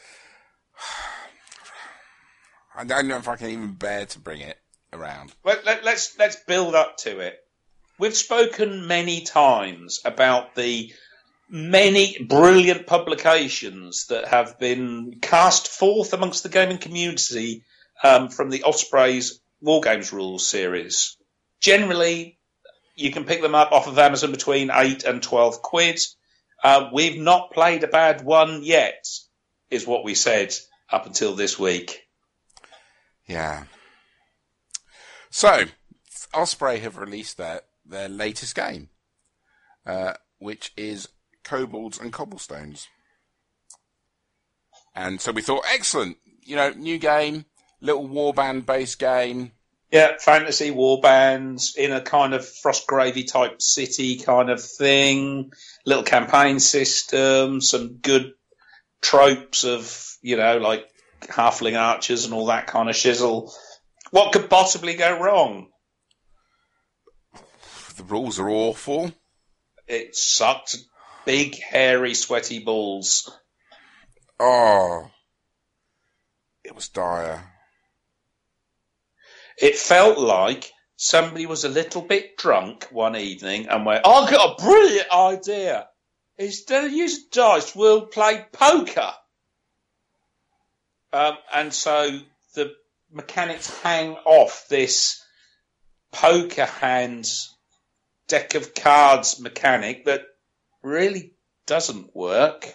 [2.77, 4.59] I don't know if I can even bear to bring it
[4.93, 5.33] around.
[5.43, 7.39] Let, let, let's let's build up to it.
[7.99, 10.93] We've spoken many times about the
[11.51, 17.65] many brilliant publications that have been cast forth amongst the gaming community
[18.03, 21.17] um, from the Ospreys War Games Rules series.
[21.61, 22.39] Generally,
[22.95, 26.01] you can pick them up off of Amazon between eight and twelve quid.
[26.63, 29.07] Uh, we've not played a bad one yet,
[29.71, 30.55] is what we said
[30.91, 32.07] up until this week.
[33.27, 33.65] Yeah.
[35.31, 35.65] So,
[36.35, 38.89] Osprey have released their, their latest game,
[39.87, 41.09] uh, which is
[41.45, 42.87] Kobolds and Cobblestones.
[44.95, 47.45] And so we thought, excellent, you know, new game,
[47.81, 49.53] little warband based game.
[49.91, 55.53] Yeah, fantasy warbands in a kind of Frostgrave type city kind of thing.
[55.85, 58.33] Little campaign system, some good
[59.03, 60.89] tropes of, you know, like
[61.23, 63.51] halfling archers and all that kind of shizzle.
[64.11, 65.69] What could possibly go wrong?
[67.97, 69.13] The rules are awful.
[69.87, 70.77] It sucked
[71.31, 73.31] big, hairy, sweaty balls.
[74.41, 75.09] Oh,
[76.65, 77.41] it was dire.
[79.57, 84.59] It felt like somebody was a little bit drunk one evening and went, I've got
[84.59, 85.87] a brilliant idea.
[86.37, 89.13] Instead of using dice, we'll play poker.
[91.13, 92.19] Um, and so
[92.57, 92.73] the
[93.13, 95.25] mechanics hang off this
[96.11, 97.55] poker hands
[98.27, 100.23] deck of cards mechanic that
[100.83, 101.35] really
[101.67, 102.67] doesn't work.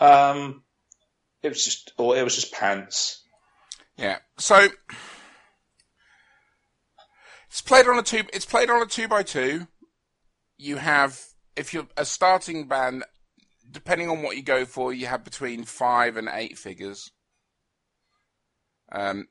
[0.00, 0.62] Um,
[1.42, 3.22] it was just, or it was just pants.
[3.96, 4.18] Yeah.
[4.38, 4.68] So
[7.48, 8.24] it's played on a two.
[8.32, 9.68] It's played on a two by two.
[10.58, 11.20] You have,
[11.54, 13.04] if you're a starting band,
[13.70, 17.10] depending on what you go for, you have between five and eight figures.
[18.92, 19.28] Um,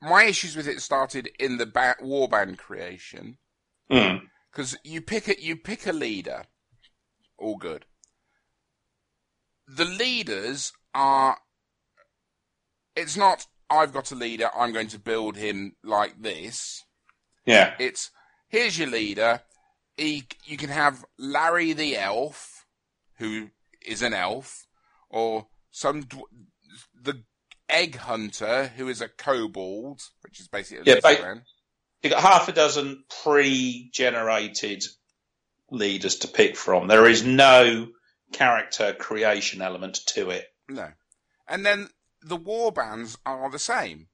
[0.00, 3.38] my issues with it started in the ba- warband creation
[3.92, 4.22] Mm.
[4.52, 6.44] Because you pick it, you pick a leader,
[7.38, 7.86] all good.
[9.66, 11.38] The leaders are.
[12.94, 13.46] It's not.
[13.70, 14.50] I've got a leader.
[14.54, 16.84] I'm going to build him like this.
[17.46, 17.74] Yeah.
[17.78, 18.10] It's
[18.48, 19.40] here's your leader.
[19.96, 22.66] He, you can have Larry the elf,
[23.18, 23.50] who
[23.86, 24.66] is an elf,
[25.08, 26.22] or some dw-
[27.00, 27.22] the
[27.68, 31.42] egg hunter, who is a kobold, which is basically a Yeah, ba-
[32.02, 32.10] lizard.
[32.10, 34.84] you got half a dozen pre-generated
[35.70, 36.88] leaders to pick from.
[36.88, 37.88] There is no
[38.32, 40.46] character creation element to it.
[40.68, 40.88] No.
[41.48, 41.88] And then
[42.22, 44.08] the war bands are the same.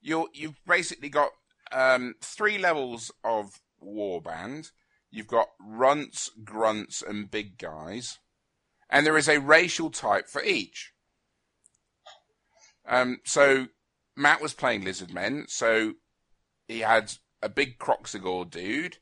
[0.00, 1.30] You're, you've basically got
[1.72, 4.70] um, three levels of war band.
[5.10, 8.18] You've got runts, grunts, and big guys.
[8.90, 10.92] And there is a racial type for each.
[12.86, 13.68] Um, so
[14.16, 15.94] Matt was playing lizard men, so
[16.68, 17.14] he had
[17.44, 18.96] a big Kroxigor dude,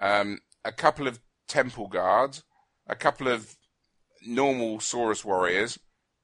[0.00, 2.44] um, a couple of temple guards,
[2.86, 3.56] a couple of
[4.24, 5.78] normal Saurus warriors,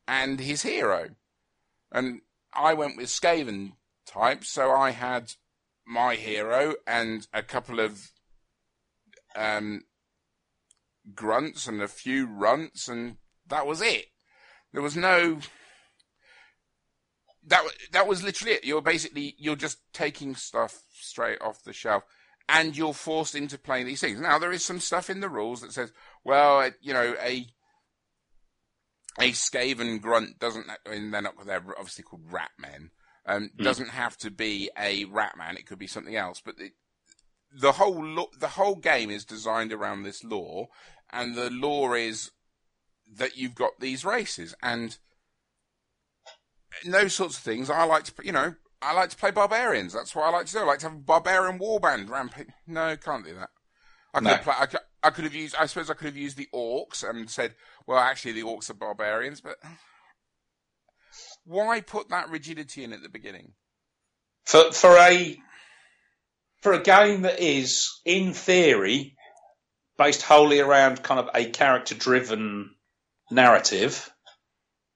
[0.06, 1.10] and his hero.
[1.90, 2.20] And
[2.52, 3.72] I went with Skaven
[4.06, 5.32] type, so I had
[5.86, 8.10] my hero and a couple of
[9.34, 9.84] um,
[11.14, 14.06] grunts and a few runts, and that was it.
[14.72, 15.38] There was no.
[17.46, 18.64] That that was literally it.
[18.64, 22.04] You're basically you're just taking stuff straight off the shelf,
[22.48, 24.20] and you're forced into playing these things.
[24.20, 25.92] Now there is some stuff in the rules that says,
[26.24, 27.46] well, you know, a
[29.20, 30.66] a Skaven grunt doesn't.
[30.70, 31.34] I mean, they're not.
[31.46, 32.90] They're obviously called rat men.
[33.26, 33.64] Um, Mm.
[33.64, 35.56] Doesn't have to be a rat man.
[35.56, 36.42] It could be something else.
[36.44, 36.72] But the,
[37.52, 40.66] the whole lo- the whole game is designed around this law,
[41.12, 42.32] and the law is
[43.16, 44.98] that you've got these races, and
[46.84, 47.70] in those sorts of things.
[47.70, 49.92] I like to, you know, I like to play barbarians.
[49.92, 50.58] That's what I like to do.
[50.60, 52.48] I like to have a barbarian warband rampage.
[52.66, 53.50] No, can't do that.
[54.12, 54.30] I could, No.
[54.34, 55.56] have I, could, I could have used.
[55.56, 57.54] I suppose I could have used the orcs and said,
[57.86, 59.56] well, actually, the orcs are barbarians, but
[61.44, 63.52] why put that rigidity in at the beginning?
[64.44, 65.36] For for a
[66.62, 69.16] for a game that is, in theory,
[69.98, 72.74] based wholly around kind of a character driven
[73.30, 74.12] narrative,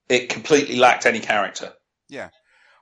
[0.09, 1.73] it completely lacked any character.
[2.09, 2.29] Yeah.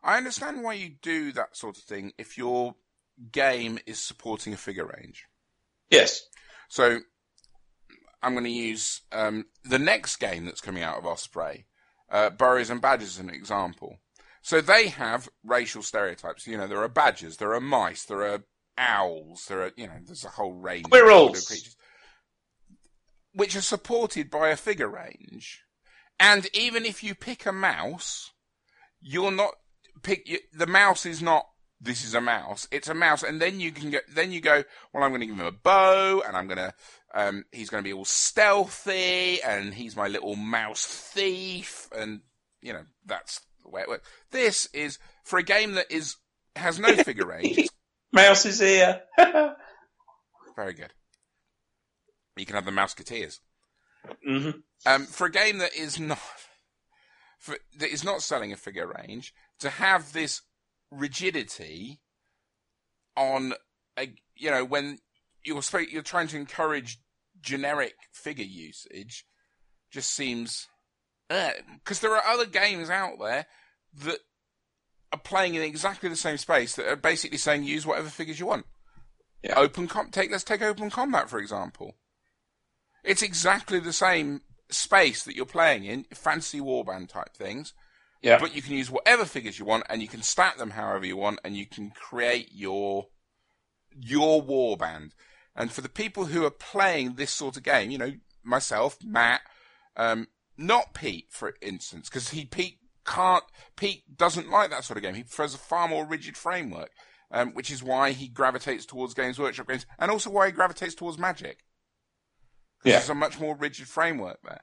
[0.03, 2.75] I understand why you do that sort of thing if your
[3.31, 5.25] game is supporting a figure range.
[5.89, 6.21] Yes.
[6.69, 6.99] So
[8.23, 11.65] I'm going to use um, the next game that's coming out of Osprey,
[12.09, 13.97] uh, Burrows and Badgers, as an example.
[14.41, 16.47] So they have racial stereotypes.
[16.47, 18.43] You know, there are badgers, there are mice, there are
[18.77, 21.39] owls, there are you know, there's a whole range Squirrels.
[21.39, 21.75] of creatures,
[23.33, 25.63] which are supported by a figure range.
[26.19, 28.31] And even if you pick a mouse,
[29.01, 29.53] you're not
[30.03, 31.47] pick the mouse is not
[31.81, 33.23] this is a mouse it's a mouse.
[33.23, 34.63] And then you can go then you go
[34.93, 36.73] well i'm going to give him a bow and i'm going to
[37.13, 42.21] um he's going to be all stealthy and he's my little mouse thief and
[42.61, 44.07] you know that's the way it works.
[44.31, 46.15] This is for a game that is
[46.55, 47.69] has no figure it's
[48.11, 49.01] Mouse is here.
[50.55, 50.93] very good.
[52.37, 53.39] You can have the mouseketeers
[54.25, 54.49] hmm
[54.85, 56.19] Um, for a game that is not
[57.39, 60.41] for, that is not selling a figure range, to have this
[60.91, 61.99] rigidity
[63.15, 63.53] on
[63.97, 64.99] a you know when
[65.43, 66.99] you're you're trying to encourage
[67.41, 69.25] generic figure usage,
[69.91, 70.67] just seems
[71.29, 73.45] because there are other games out there
[73.93, 74.19] that
[75.11, 78.45] are playing in exactly the same space that are basically saying use whatever figures you
[78.45, 78.65] want.
[79.43, 79.55] Yeah.
[79.57, 81.95] Open com- take let's take open combat for example.
[83.03, 87.73] It's exactly the same space that you're playing in, fantasy warband type things,
[88.21, 88.37] Yeah.
[88.39, 91.15] but you can use whatever figures you want and you can stack them however you
[91.17, 93.07] want and you can create your
[93.99, 95.11] your warband.
[95.55, 99.41] And for the people who are playing this sort of game, you know, myself, Matt,
[99.95, 100.27] um,
[100.57, 103.43] not Pete, for instance, because he Pete can't
[103.77, 105.15] Pete doesn't like that sort of game.
[105.15, 106.91] He prefers a far more rigid framework,
[107.31, 110.93] um, which is why he gravitates towards Games Workshop games, and also why he gravitates
[110.93, 111.63] towards Magic.
[112.83, 112.93] Yeah.
[112.93, 114.61] There's a much more rigid framework there.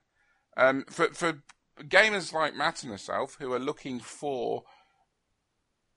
[0.57, 1.43] Um, for for
[1.81, 4.63] gamers like Matt and myself who are looking for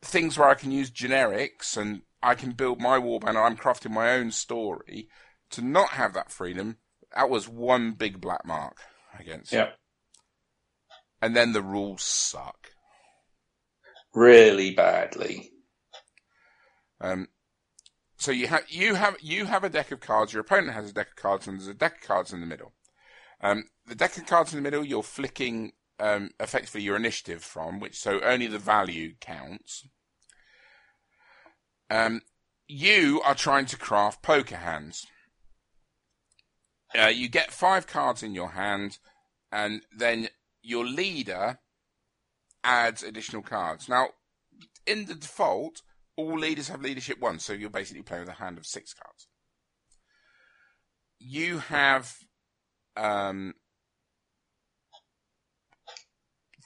[0.02, 3.92] things where I can use generics and I can build my warband and I'm crafting
[3.92, 5.08] my own story,
[5.52, 6.78] to not have that freedom,
[7.16, 8.78] that was one big black mark
[9.18, 9.54] against.
[9.54, 9.58] it.
[9.58, 9.70] Yeah.
[11.22, 12.72] And then the rules suck.
[14.14, 15.52] Really badly.
[17.00, 17.28] Um,
[18.18, 20.34] so you have you have you have a deck of cards.
[20.34, 22.48] Your opponent has a deck of cards, and there's a deck of cards in the
[22.48, 22.74] middle.
[23.42, 27.80] Um, the deck of cards in the middle, you're flicking um, effectively your initiative from,
[27.80, 29.88] which so only the value counts.
[31.90, 32.22] Um,
[32.68, 35.06] you are trying to craft poker hands.
[36.98, 38.98] Uh, you get five cards in your hand,
[39.52, 40.30] and then
[40.64, 41.60] your leader
[42.64, 43.88] adds additional cards.
[43.88, 44.10] Now,
[44.88, 45.84] in the default,
[46.18, 49.28] all leaders have leadership one, so you're basically playing with a hand of six cards.
[51.20, 52.16] You have
[52.96, 53.54] um,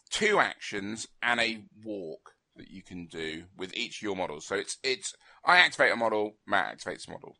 [0.10, 4.46] two actions and a walk that you can do with each of your models.
[4.48, 5.14] So it's it's
[5.46, 7.36] I activate a model, Matt activates a model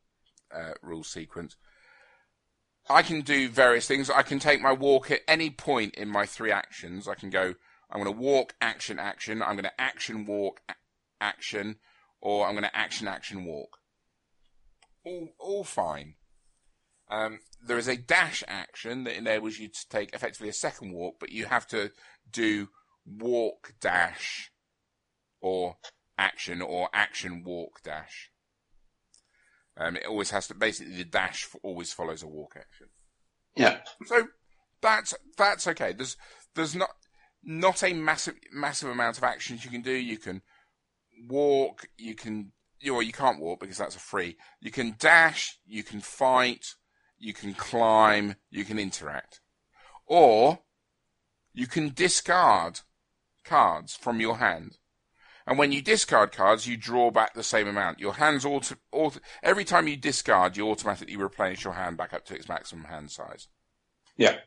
[0.54, 1.56] uh, rule sequence.
[2.90, 4.10] I can do various things.
[4.10, 7.08] I can take my walk at any point in my three actions.
[7.08, 7.54] I can go.
[7.90, 9.42] I'm going to walk, action, action.
[9.42, 10.62] I'm going to action, walk,
[11.20, 11.76] action,
[12.22, 13.78] or I'm going to action, action, walk.
[15.04, 16.16] All all fine.
[17.10, 21.16] Um, there is a dash action that enables you to take effectively a second walk,
[21.20, 21.92] but you have to
[22.32, 22.70] do
[23.06, 24.52] walk dash
[25.42, 25.78] or
[26.18, 28.32] action or action walk dash.
[29.76, 32.88] Um, it always has to basically the dash always follows a walk action.
[33.56, 33.80] Yeah.
[34.06, 34.28] So
[34.82, 35.94] that's that's okay.
[35.94, 36.16] There's
[36.56, 36.92] there's not
[37.44, 39.92] not a massive massive amount of actions you can do.
[39.92, 40.42] You can
[41.28, 41.88] walk.
[41.98, 44.38] You can you or you can't walk because that's a free.
[44.60, 45.60] You can dash.
[45.66, 46.76] You can fight.
[47.20, 48.36] You can climb.
[48.50, 49.42] You can interact,
[50.06, 50.60] or
[51.54, 52.82] you can discard
[53.44, 54.78] cards from your hand.
[55.46, 58.00] And when you discard cards, you draw back the same amount.
[58.00, 62.26] Your hands auto, auto every time you discard, you automatically replenish your hand back up
[62.26, 63.48] to its maximum hand size.
[64.18, 64.38] Yeah.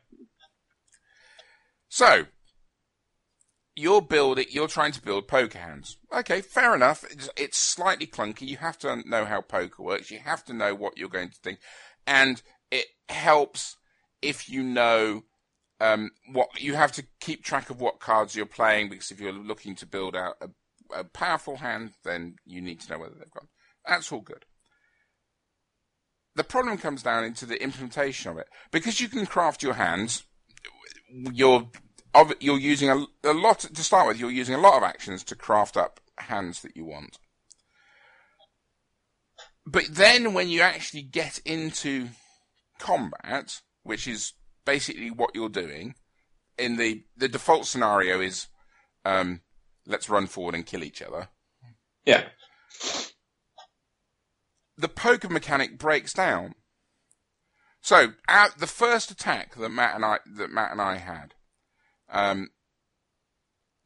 [1.89, 2.25] So,
[3.75, 5.97] you're building, you're trying to build poker hands.
[6.13, 7.03] Okay, fair enough.
[7.11, 8.47] It's, it's slightly clunky.
[8.47, 10.11] You have to know how poker works.
[10.11, 11.59] You have to know what you're going to think,
[12.07, 13.77] and it helps
[14.21, 15.23] if you know
[15.79, 19.33] um, what you have to keep track of what cards you're playing because if you're
[19.33, 20.49] looking to build out a,
[20.99, 23.49] a powerful hand, then you need to know whether they've gone.
[23.85, 24.45] That's all good.
[26.35, 30.23] The problem comes down into the implementation of it because you can craft your hands.
[31.09, 31.67] You're of
[32.39, 34.19] you're using a, a lot to start with.
[34.19, 37.17] You're using a lot of actions to craft up hands that you want.
[39.65, 42.09] But then when you actually get into
[42.79, 45.95] combat, which is basically what you're doing,
[46.57, 48.47] in the the default scenario is
[49.03, 49.41] um,
[49.85, 51.29] let's run forward and kill each other.
[52.05, 52.25] Yeah.
[54.77, 56.55] The poker mechanic breaks down.
[57.81, 61.33] So out the first attack that Matt and I that Matt and I had,
[62.09, 62.49] um,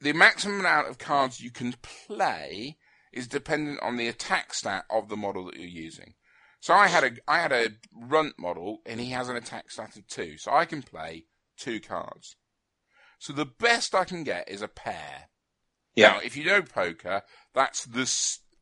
[0.01, 1.76] the maximum amount of cards you can
[2.07, 2.78] play
[3.11, 6.13] is dependent on the attack stat of the model that you're using.
[6.59, 9.95] So I had a I had a runt model and he has an attack stat
[9.95, 11.26] of two, so I can play
[11.57, 12.36] two cards.
[13.17, 15.30] So the best I can get is a pair.
[15.95, 16.11] Yeah.
[16.13, 18.09] Now, if you know poker, that's the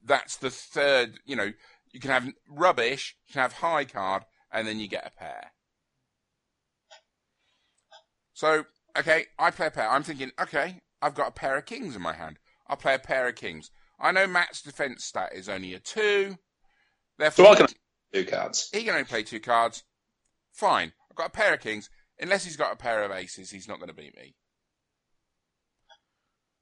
[0.04, 1.20] that's the third.
[1.26, 1.52] You know,
[1.92, 5.52] you can have rubbish, you can have high card, and then you get a pair.
[8.34, 8.66] So,
[8.98, 9.90] okay, I play a pair.
[9.90, 12.38] I'm thinking, okay, I've got a pair of kings in my hand.
[12.68, 13.72] I'll play a pair of kings.
[14.00, 16.38] I know Matt's defense stat is only a two.
[17.18, 17.68] Therefore, So I can
[18.14, 18.70] two cards.
[18.72, 19.84] he can only play two cards.
[20.52, 20.94] Fine.
[21.10, 21.90] I've got a pair of kings.
[22.20, 24.36] Unless he's got a pair of aces, he's not going to beat me.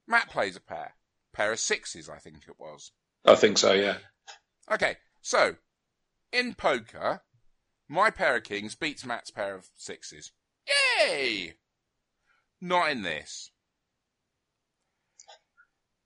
[0.06, 0.94] Matt plays a pair.
[1.32, 2.92] Pair of sixes, I think it was.
[3.24, 3.96] I think so, yeah.
[4.70, 5.56] Okay, so
[6.32, 7.22] in poker,
[7.88, 10.32] my pair of kings beats Matt's pair of sixes.
[10.98, 11.54] Yay!
[12.66, 13.52] Not in this.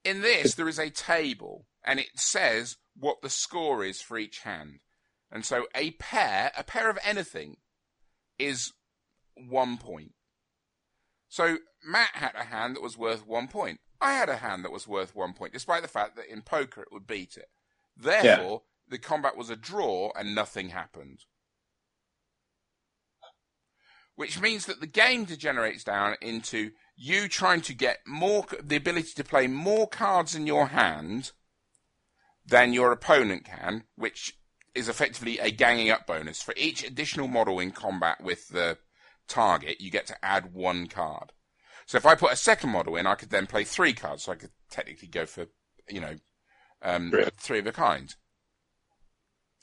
[0.05, 4.41] In this, there is a table, and it says what the score is for each
[4.41, 4.81] hand.
[5.31, 7.57] And so a pair, a pair of anything,
[8.39, 8.73] is
[9.37, 10.13] one point.
[11.29, 13.81] So Matt had a hand that was worth one point.
[13.99, 16.83] I had a hand that was worth one point, despite the fact that in poker
[16.83, 17.49] it would beat it.
[17.97, 21.25] Therefore, the combat was a draw and nothing happened.
[24.21, 29.13] Which means that the game degenerates down into you trying to get more, the ability
[29.17, 31.33] to play more cards in your hand
[32.45, 34.37] than your opponent can, which
[34.75, 36.43] is effectively a ganging up bonus.
[36.43, 38.77] For each additional model in combat with the
[39.27, 41.33] target, you get to add one card.
[41.87, 44.33] So if I put a second model in, I could then play three cards, so
[44.33, 45.47] I could technically go for,
[45.89, 46.17] you know,
[46.83, 48.15] um, three of a kind.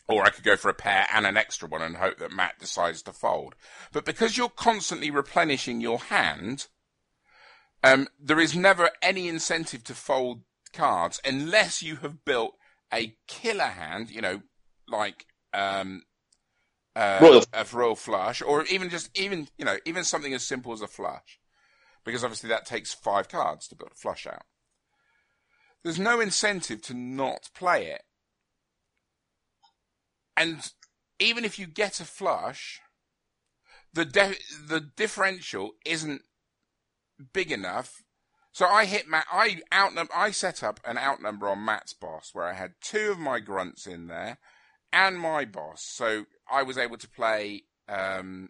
[0.07, 2.59] Or I could go for a pair and an extra one and hope that Matt
[2.59, 3.55] decides to fold.
[3.91, 6.67] But because you're constantly replenishing your hand,
[7.83, 12.55] um, there is never any incentive to fold cards unless you have built
[12.93, 14.41] a killer hand, you know,
[14.87, 16.03] like um,
[16.95, 17.43] uh, royal.
[17.53, 20.87] a royal flush, or even just even you know even something as simple as a
[20.87, 21.39] flush
[22.07, 24.45] because obviously that takes five cards to build a flush out.
[25.83, 28.03] There's no incentive to not play it.
[30.37, 30.71] And
[31.19, 32.79] even if you get a flush,
[33.93, 36.21] the de- the differential isn't
[37.33, 38.03] big enough.
[38.51, 39.25] So I hit Matt.
[39.31, 40.13] I outnumber.
[40.15, 43.85] I set up an outnumber on Matt's boss where I had two of my grunts
[43.85, 44.37] in there
[44.93, 45.83] and my boss.
[45.83, 48.49] So I was able to play um,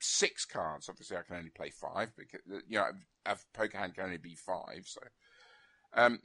[0.00, 0.88] six cards.
[0.88, 2.86] Obviously, I can only play five because you know
[3.26, 4.84] a poker hand can only be five.
[4.84, 5.00] So,
[5.94, 6.20] um,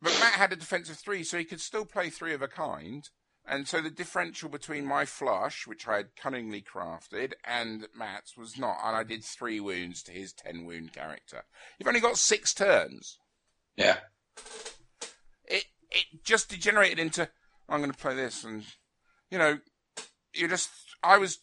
[0.00, 3.08] but Matt had a defensive three, so he could still play three of a kind.
[3.50, 8.58] And so the differential between my flush, which I had cunningly crafted, and Matt's was
[8.58, 8.76] not.
[8.84, 11.44] And I did three wounds to his ten wound character.
[11.78, 13.18] You've only got six turns.
[13.76, 13.98] Yeah.
[15.46, 17.30] It it just degenerated into
[17.68, 18.64] I'm going to play this, and
[19.30, 19.58] you know,
[20.34, 20.70] you just
[21.02, 21.38] I was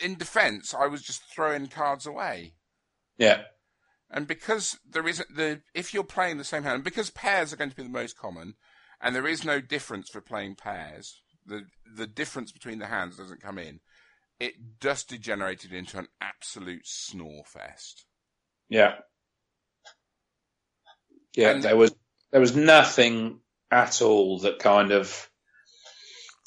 [0.00, 2.54] in defence, I was just throwing cards away.
[3.18, 3.42] Yeah.
[4.10, 7.70] And because there isn't the if you're playing the same hand, because pairs are going
[7.70, 8.54] to be the most common,
[9.00, 11.64] and there is no difference for playing pairs, the
[11.96, 13.80] the difference between the hands doesn't come in.
[14.40, 18.06] It just degenerated into an absolute snore fest.
[18.68, 18.94] Yeah.
[21.34, 21.94] Yeah, and there was
[22.30, 23.40] there was nothing
[23.70, 25.30] at all that kind of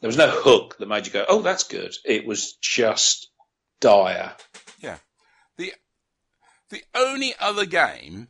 [0.02, 3.30] there was no hook that made you go, "Oh, that's good." It was just
[3.80, 4.34] dire.
[4.80, 4.98] Yeah.
[5.58, 5.74] The
[6.70, 8.30] the only other game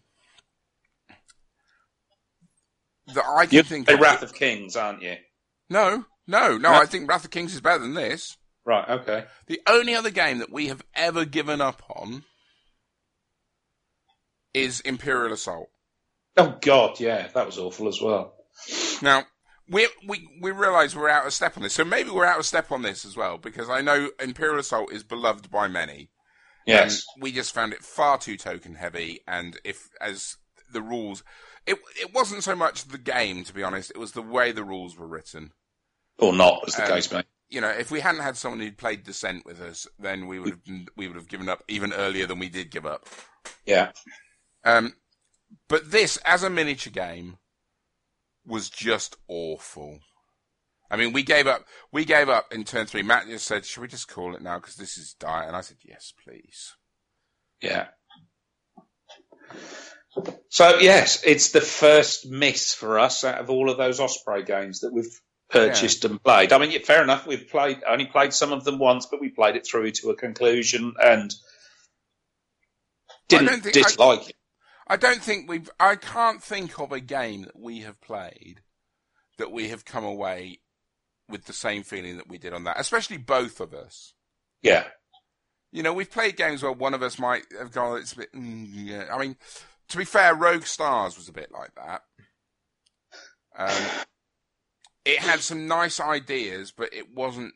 [3.13, 3.99] that I can You're think of.
[3.99, 5.15] Wrath of Kings, aren't you?
[5.69, 6.73] No, no, no.
[6.73, 8.37] I think Wrath of Kings is better than this.
[8.65, 8.87] Right.
[8.89, 9.25] Okay.
[9.47, 12.23] The only other game that we have ever given up on
[14.53, 15.69] is Imperial Assault.
[16.35, 18.35] Oh God, yeah, that was awful as well.
[19.01, 19.23] Now,
[19.69, 22.45] we we we realise we're out of step on this, so maybe we're out of
[22.45, 26.09] step on this as well because I know Imperial Assault is beloved by many.
[26.65, 30.37] Yes, we just found it far too token heavy, and if as
[30.71, 31.23] the rules,
[31.65, 34.63] it it wasn't so much the game to be honest; it was the way the
[34.63, 35.53] rules were written,
[36.17, 37.23] or not, as the um, case may.
[37.49, 40.49] You know, if we hadn't had someone who'd played Descent with us, then we would
[40.49, 43.07] have we would have given up even earlier than we did give up.
[43.65, 43.91] Yeah.
[44.65, 44.95] Um,
[45.67, 47.37] but this as a miniature game
[48.45, 49.99] was just awful.
[50.89, 51.65] I mean, we gave up.
[51.91, 53.03] We gave up in turn three.
[53.03, 54.59] Matt just said, "Should we just call it now?
[54.59, 56.75] Because this is dire." And I said, "Yes, please."
[57.61, 57.87] Yeah.
[60.49, 64.79] So yes, it's the first miss for us out of all of those Osprey games
[64.79, 66.11] that we've purchased yeah.
[66.11, 66.53] and played.
[66.53, 67.25] I mean, fair enough.
[67.25, 70.15] We've played only played some of them once, but we played it through to a
[70.15, 71.33] conclusion and
[73.27, 74.35] didn't dislike I, it.
[74.87, 75.69] I don't think we've.
[75.79, 78.61] I can't think of a game that we have played
[79.37, 80.59] that we have come away
[81.29, 84.13] with the same feeling that we did on that, especially both of us.
[84.61, 84.85] Yeah.
[85.71, 88.33] You know, we've played games where one of us might have gone, it's a bit,
[88.33, 89.05] mm, yeah.
[89.13, 89.35] I mean,
[89.89, 92.01] to be fair, Rogue Stars was a bit like that.
[93.57, 94.05] Um,
[95.07, 97.53] it had some nice ideas, but it wasn't,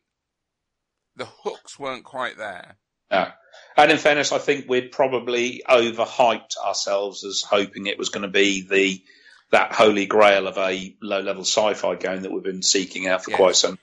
[1.16, 2.78] the hooks weren't quite there.
[3.12, 3.34] Yeah.
[3.76, 8.30] And in fairness, I think we'd probably overhyped ourselves as hoping it was going to
[8.30, 9.04] be the
[9.52, 13.32] that holy grail of a low level sci-fi game that we've been seeking out for
[13.32, 13.78] quite some.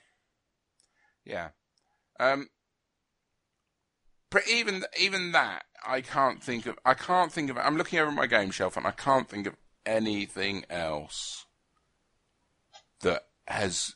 [1.27, 1.49] Yeah.
[2.19, 2.49] Um,
[4.31, 6.79] but even even that, I can't think of.
[6.87, 7.59] I can't think of.
[7.59, 11.45] I'm looking over my game shelf and I can't think of anything else
[13.01, 13.95] that has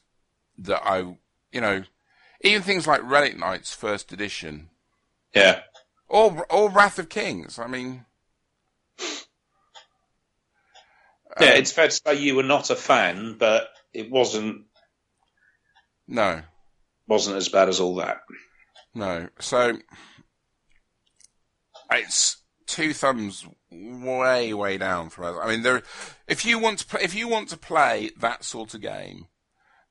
[0.58, 1.16] that I
[1.52, 1.84] you know
[2.40, 4.70] even things like Relic Knights First Edition
[5.34, 5.60] yeah.
[6.08, 7.58] Or or Wrath of Kings.
[7.58, 8.04] I mean.
[11.40, 14.64] Yeah, um, it's fair to say you were not a fan, but it wasn't.
[16.06, 16.42] No.
[17.06, 18.20] Wasn't as bad as all that.
[18.94, 19.28] No.
[19.38, 19.78] So.
[21.90, 25.36] It's two thumbs way way down for us.
[25.42, 25.82] I mean, there.
[26.26, 29.26] If you want to play, if you want to play that sort of game,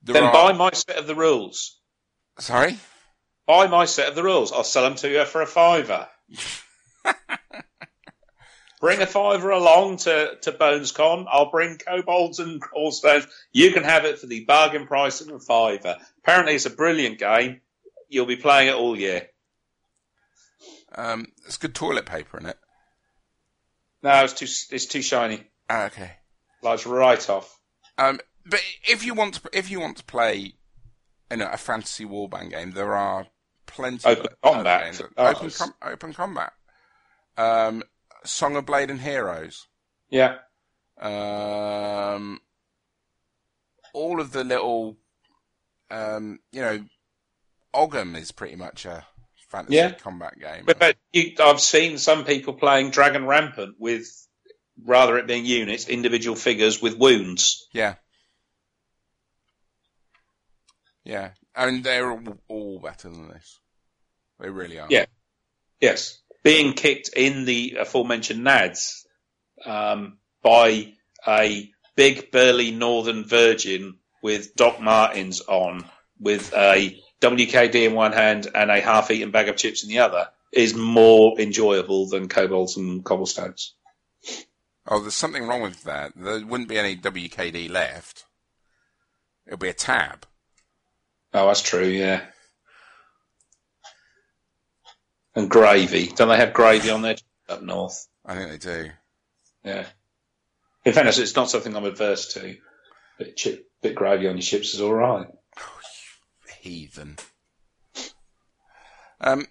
[0.03, 1.77] There then are- buy my set of the rules.
[2.39, 2.77] Sorry?
[3.45, 4.51] Buy my set of the rules.
[4.51, 6.07] I'll sell them to you for a fiver.
[8.79, 11.27] bring a fiver along to, to Bones Con.
[11.29, 13.27] I'll bring kobolds and cobblestones.
[13.51, 15.97] You can have it for the bargain price of a fiver.
[16.19, 17.61] Apparently, it's a brilliant game.
[18.09, 19.27] You'll be playing it all year.
[20.93, 22.57] Um, it's good toilet paper in it.
[24.03, 25.43] No, it's too it's too shiny.
[25.69, 26.11] Ah, okay.
[26.61, 27.57] Like right off.
[27.97, 30.53] Um, but if you want to, if you want to play,
[31.29, 33.27] you know, a fantasy warband game, there are
[33.65, 35.01] plenty Open of combat games.
[35.17, 36.53] Open, com- open combat.
[37.37, 37.83] Um,
[38.23, 39.67] Song of Blade and Heroes.
[40.09, 40.37] Yeah.
[40.99, 42.39] Um,
[43.93, 44.97] all of the little,
[45.89, 46.83] um, you know,
[47.73, 49.05] Ogham is pretty much a
[49.49, 49.91] fantasy Yeah.
[49.91, 50.63] combat game.
[50.65, 54.07] But, but you, I've seen some people playing Dragon Rampant with
[54.83, 57.67] rather it being units, individual figures with wounds.
[57.73, 57.95] Yeah.
[61.03, 61.31] Yeah.
[61.55, 63.59] And they're all, all better than this.
[64.39, 64.87] They really are.
[64.89, 65.05] Yeah.
[65.79, 69.05] Yes, being kicked in the aforementioned nads
[69.65, 70.93] um, by
[71.27, 75.85] a big burly northern virgin with Doc Martens on,
[76.19, 80.29] with a WKD in one hand and a half-eaten bag of chips in the other,
[80.51, 83.73] is more enjoyable than kobolds and cobblestones.
[84.87, 86.13] Oh, there's something wrong with that.
[86.15, 88.25] There wouldn't be any WKD left.
[89.45, 90.25] It'll be a tab.
[91.33, 91.87] Oh, that's true.
[91.87, 92.21] Yeah.
[95.35, 96.07] And gravy.
[96.07, 97.15] Don't they have gravy on there
[97.47, 98.07] up north?
[98.25, 98.89] I think they do.
[99.63, 99.85] Yeah.
[100.83, 102.57] In fairness, it's not something I'm adverse to.
[103.17, 105.27] Bit chip, bit gravy on your chips is all right.
[105.57, 105.79] Oh,
[106.59, 107.17] Heathen.
[109.19, 109.45] Um.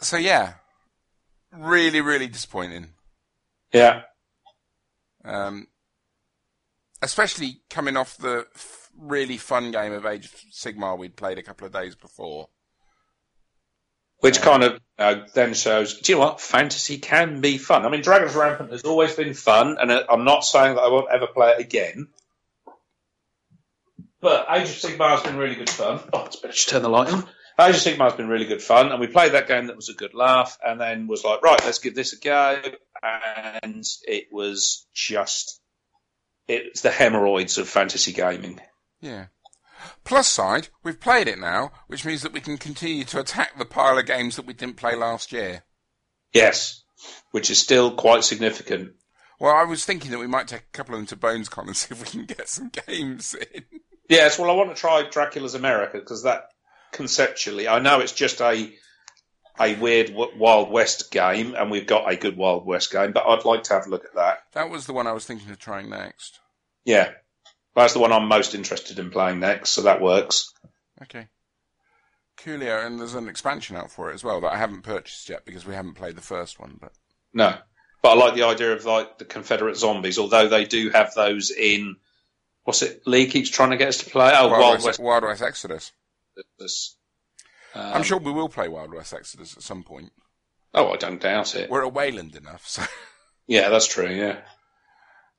[0.00, 0.54] So yeah,
[1.52, 2.88] really, really disappointing.
[3.72, 4.02] Yeah.
[5.24, 5.68] Um.
[7.02, 11.42] Especially coming off the f- really fun game of Age of Sigmar we'd played a
[11.42, 12.48] couple of days before.
[14.20, 16.40] Which kind of uh, then shows, do you know what?
[16.40, 17.84] Fantasy can be fun.
[17.84, 20.88] I mean, Dragon's Rampant has always been fun, and uh, I'm not saying that I
[20.88, 22.06] won't ever play it again.
[24.20, 25.98] But Age of Sigmar has been really good fun.
[26.12, 27.26] Oh, it's better to turn the light on.
[27.60, 29.88] Age of Sigmar has been really good fun, and we played that game that was
[29.88, 32.62] a good laugh, and then was like, right, let's give this a go.
[33.02, 35.60] And it was just,
[36.52, 38.60] it's the hemorrhoids of fantasy gaming.
[39.00, 39.26] Yeah.
[40.04, 43.64] Plus side, we've played it now, which means that we can continue to attack the
[43.64, 45.64] pile of games that we didn't play last year.
[46.32, 46.84] Yes,
[47.32, 48.92] which is still quite significant.
[49.40, 51.76] Well, I was thinking that we might take a couple of them to BonesCon and
[51.76, 53.64] see if we can get some games in.
[54.08, 56.44] Yes, well, I want to try Dracula's America because that
[56.92, 58.72] conceptually, I know it's just a
[59.60, 63.44] a weird Wild West game, and we've got a good Wild West game, but I'd
[63.44, 64.38] like to have a look at that.
[64.52, 66.40] That was the one I was thinking of trying next.
[66.84, 67.10] Yeah,
[67.74, 70.52] that's the one I'm most interested in playing next, so that works.
[71.02, 71.28] Okay.
[72.38, 75.44] Coolio, and there's an expansion out for it as well that I haven't purchased yet
[75.44, 76.76] because we haven't played the first one.
[76.80, 76.92] But
[77.32, 77.54] No,
[78.02, 81.50] but I like the idea of like the Confederate zombies, although they do have those
[81.50, 81.96] in.
[82.64, 83.02] What's it?
[83.06, 84.32] Lee keeps trying to get us to play.
[84.34, 85.00] Oh, Wild, Wild, West, West.
[85.00, 85.92] Wild West Exodus.
[87.74, 90.12] I'm Um, sure we will play Wild West Exodus at some point.
[90.74, 91.70] Oh, I don't doubt it.
[91.70, 92.82] We're at Wayland enough, so.
[93.46, 94.08] Yeah, that's true.
[94.08, 94.38] Yeah.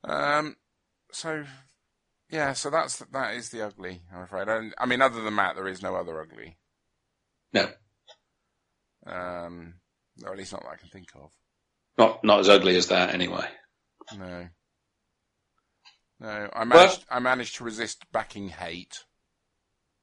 [0.04, 0.56] Um,
[1.14, 1.44] so,
[2.30, 4.02] yeah, so that's that is the ugly.
[4.14, 4.48] I'm afraid.
[4.48, 6.58] I, I mean, other than that, there is no other ugly.
[7.52, 7.68] No,
[9.06, 9.74] Um,
[10.24, 11.30] or at least not that I can think of.
[11.96, 13.46] not not as ugly as that anyway.
[14.16, 14.48] No.
[16.20, 17.04] No, I managed.
[17.10, 19.04] Well, I managed to resist backing hate.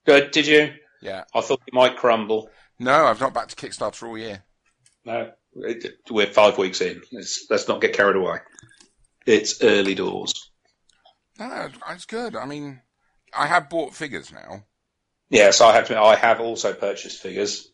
[0.05, 0.31] Good.
[0.31, 0.73] Did you?
[1.01, 1.23] Yeah.
[1.33, 2.49] I thought you might crumble.
[2.79, 4.43] No, I've not backed Kickstarter all year.
[5.05, 7.01] No, it, we're five weeks in.
[7.11, 8.37] Let's, let's not get carried away.
[9.25, 10.50] It's early doors.
[11.49, 12.35] No, it's good.
[12.35, 12.81] I mean,
[13.33, 14.63] I have bought figures now.
[15.31, 15.99] Yes, I have to.
[15.99, 17.67] I have also purchased figures.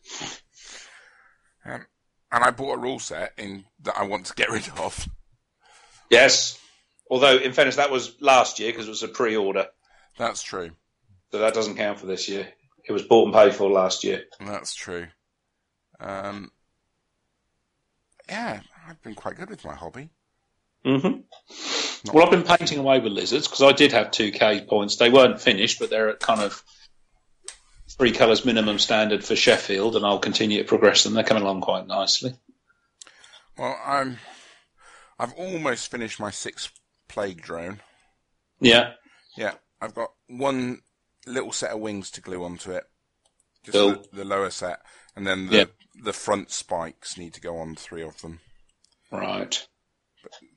[1.66, 1.84] Um,
[2.32, 5.06] and I bought a rule set in that I want to get rid of.
[6.08, 6.58] Yes,
[7.10, 9.66] although in fairness, that was last year because it was a pre-order,
[10.16, 10.70] That's true.
[11.30, 12.48] so that doesn't count for this year.
[12.88, 14.24] It was bought and paid for last year.
[14.40, 15.08] That's true.
[16.00, 16.52] Um,
[18.30, 20.08] yeah, I've been quite good with my hobby.
[20.84, 21.20] Hmm
[22.12, 24.96] Well, I've been painting away with lizards because I did have two K points.
[24.96, 26.62] They weren't finished, but they're at kind of
[27.96, 31.14] three colours minimum standard for Sheffield, and I'll continue to progress them.
[31.14, 32.34] They're coming along quite nicely.
[33.56, 34.18] Well, I'm.
[35.18, 36.70] I've almost finished my sixth
[37.08, 37.80] plague drone.
[38.60, 38.92] Yeah,
[39.36, 40.80] Yeah, I've got one
[41.26, 42.84] little set of wings to glue onto it.
[43.64, 44.80] Just the, the lower set,
[45.16, 45.64] and then the Yeah.
[46.04, 48.40] the front spikes need to go on three of them.
[49.10, 49.66] right.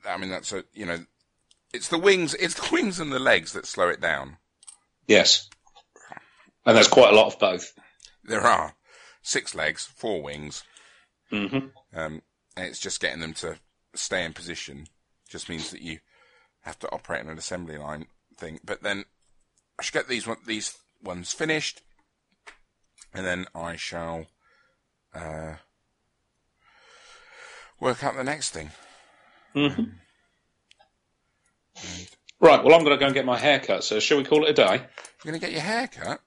[0.06, 1.04] I mean, that's a you know,
[1.72, 4.38] it's the wings, it's the wings and the legs that slow it down.
[5.06, 5.48] Yes.
[6.64, 7.72] And there's quite a lot of both.
[8.24, 8.74] There are
[9.22, 10.62] six legs, four wings.
[11.30, 12.22] hmm Um,
[12.56, 13.56] and it's just getting them to
[13.94, 14.86] stay in position.
[15.28, 15.98] Just means that you
[16.62, 18.06] have to operate on an assembly line
[18.36, 18.60] thing.
[18.64, 19.04] But then
[19.78, 21.80] I should get these one, these ones finished,
[23.12, 24.26] and then I shall
[25.14, 25.54] uh,
[27.80, 28.70] work out the next thing.
[29.54, 29.82] Hmm
[32.40, 34.44] Right, well, I'm going to go and get my hair cut, so shall we call
[34.44, 34.74] it a day?
[34.74, 36.20] You're going to get your hair cut?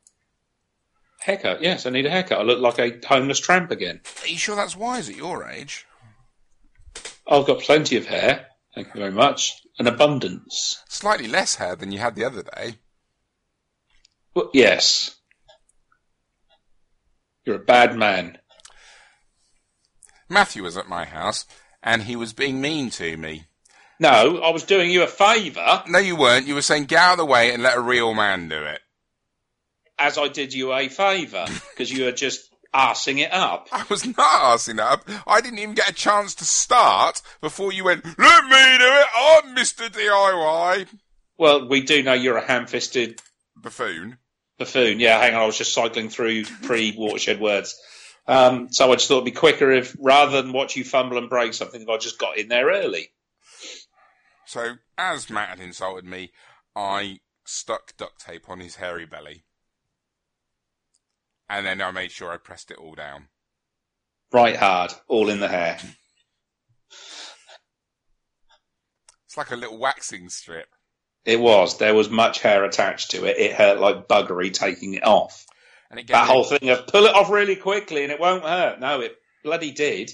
[1.20, 2.40] Haircut, yes, I need a haircut.
[2.40, 4.00] I look like a homeless tramp again.
[4.22, 5.86] Are you sure that's wise at your age?
[7.28, 9.62] I've got plenty of hair, thank you very much.
[9.78, 10.82] An abundance.
[10.88, 12.76] Slightly less hair than you had the other day.
[14.34, 15.18] Well, yes.
[17.44, 18.38] You're a bad man.
[20.30, 21.46] Matthew was at my house,
[21.86, 23.46] and he was being mean to me.
[24.00, 26.48] No, I was doing you a favour No, you weren't.
[26.48, 28.82] You were saying, get out of the way and let a real man do it.
[29.98, 32.42] as I did you a favour because you were just
[32.74, 33.70] arsing it up.
[33.72, 34.80] I was not that.
[34.80, 35.10] up.
[35.26, 39.06] I didn't even get a chance to start before you went, let me do it.
[39.18, 39.88] I'm Mr.
[39.90, 40.88] DIY.
[41.38, 43.22] Well, we do know you're a ham-fisted
[43.56, 44.18] Buffoon.
[44.60, 45.00] buffoon.
[45.00, 47.76] Yeah, hang on, I was just cycling through pre-watershed words.
[48.28, 51.30] Um, so I just thought it'd be quicker if, rather than watch you fumble and
[51.30, 53.12] break something, if I just got in there early.
[54.46, 56.32] So, as Matt had insulted me,
[56.76, 59.44] I stuck duct tape on his hairy belly.
[61.50, 63.28] And then I made sure I pressed it all down.
[64.32, 65.78] Right hard, all in the hair.
[69.26, 70.68] It's like a little waxing strip.
[71.24, 71.78] It was.
[71.78, 73.38] There was much hair attached to it.
[73.38, 75.46] It hurt like buggery taking it off.
[75.98, 78.44] And it That me, whole thing of pull it off really quickly and it won't
[78.44, 78.82] hurt.
[78.82, 79.16] No, it
[79.46, 80.12] bloody did.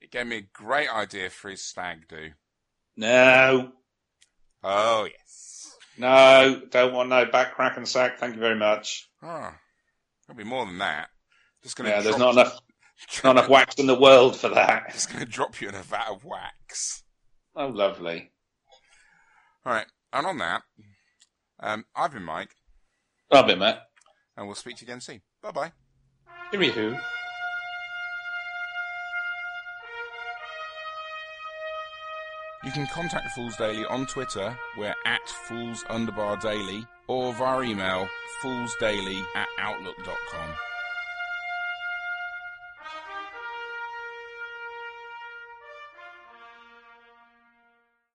[0.00, 2.30] it gave me a great idea for his stag do.
[2.96, 3.72] No,
[4.62, 5.76] Oh, yes.
[5.96, 8.18] no, don't want no back crack and sack.
[8.18, 9.08] Thank you very much.
[9.20, 9.50] Oh,
[10.26, 11.08] there'll be more than that.
[11.64, 12.56] Just gonna Yeah, there's not enough,
[13.24, 14.92] not enough wax in the world for that.
[14.92, 17.02] Just gonna drop you in a vat of wax.
[17.56, 18.30] Oh, lovely.
[19.66, 20.62] All right, and on that,
[21.58, 22.50] um, I've been Mike,
[23.32, 23.87] Love it, Matt.
[24.38, 25.20] And we'll speak to you again soon.
[25.42, 25.72] Bye bye.
[26.50, 26.94] Give me who?
[32.64, 34.56] You can contact Fools Daily on Twitter.
[34.76, 38.08] We're at Fools Underbar Daily, or via email
[38.42, 40.67] foolsdaily at outlook.com.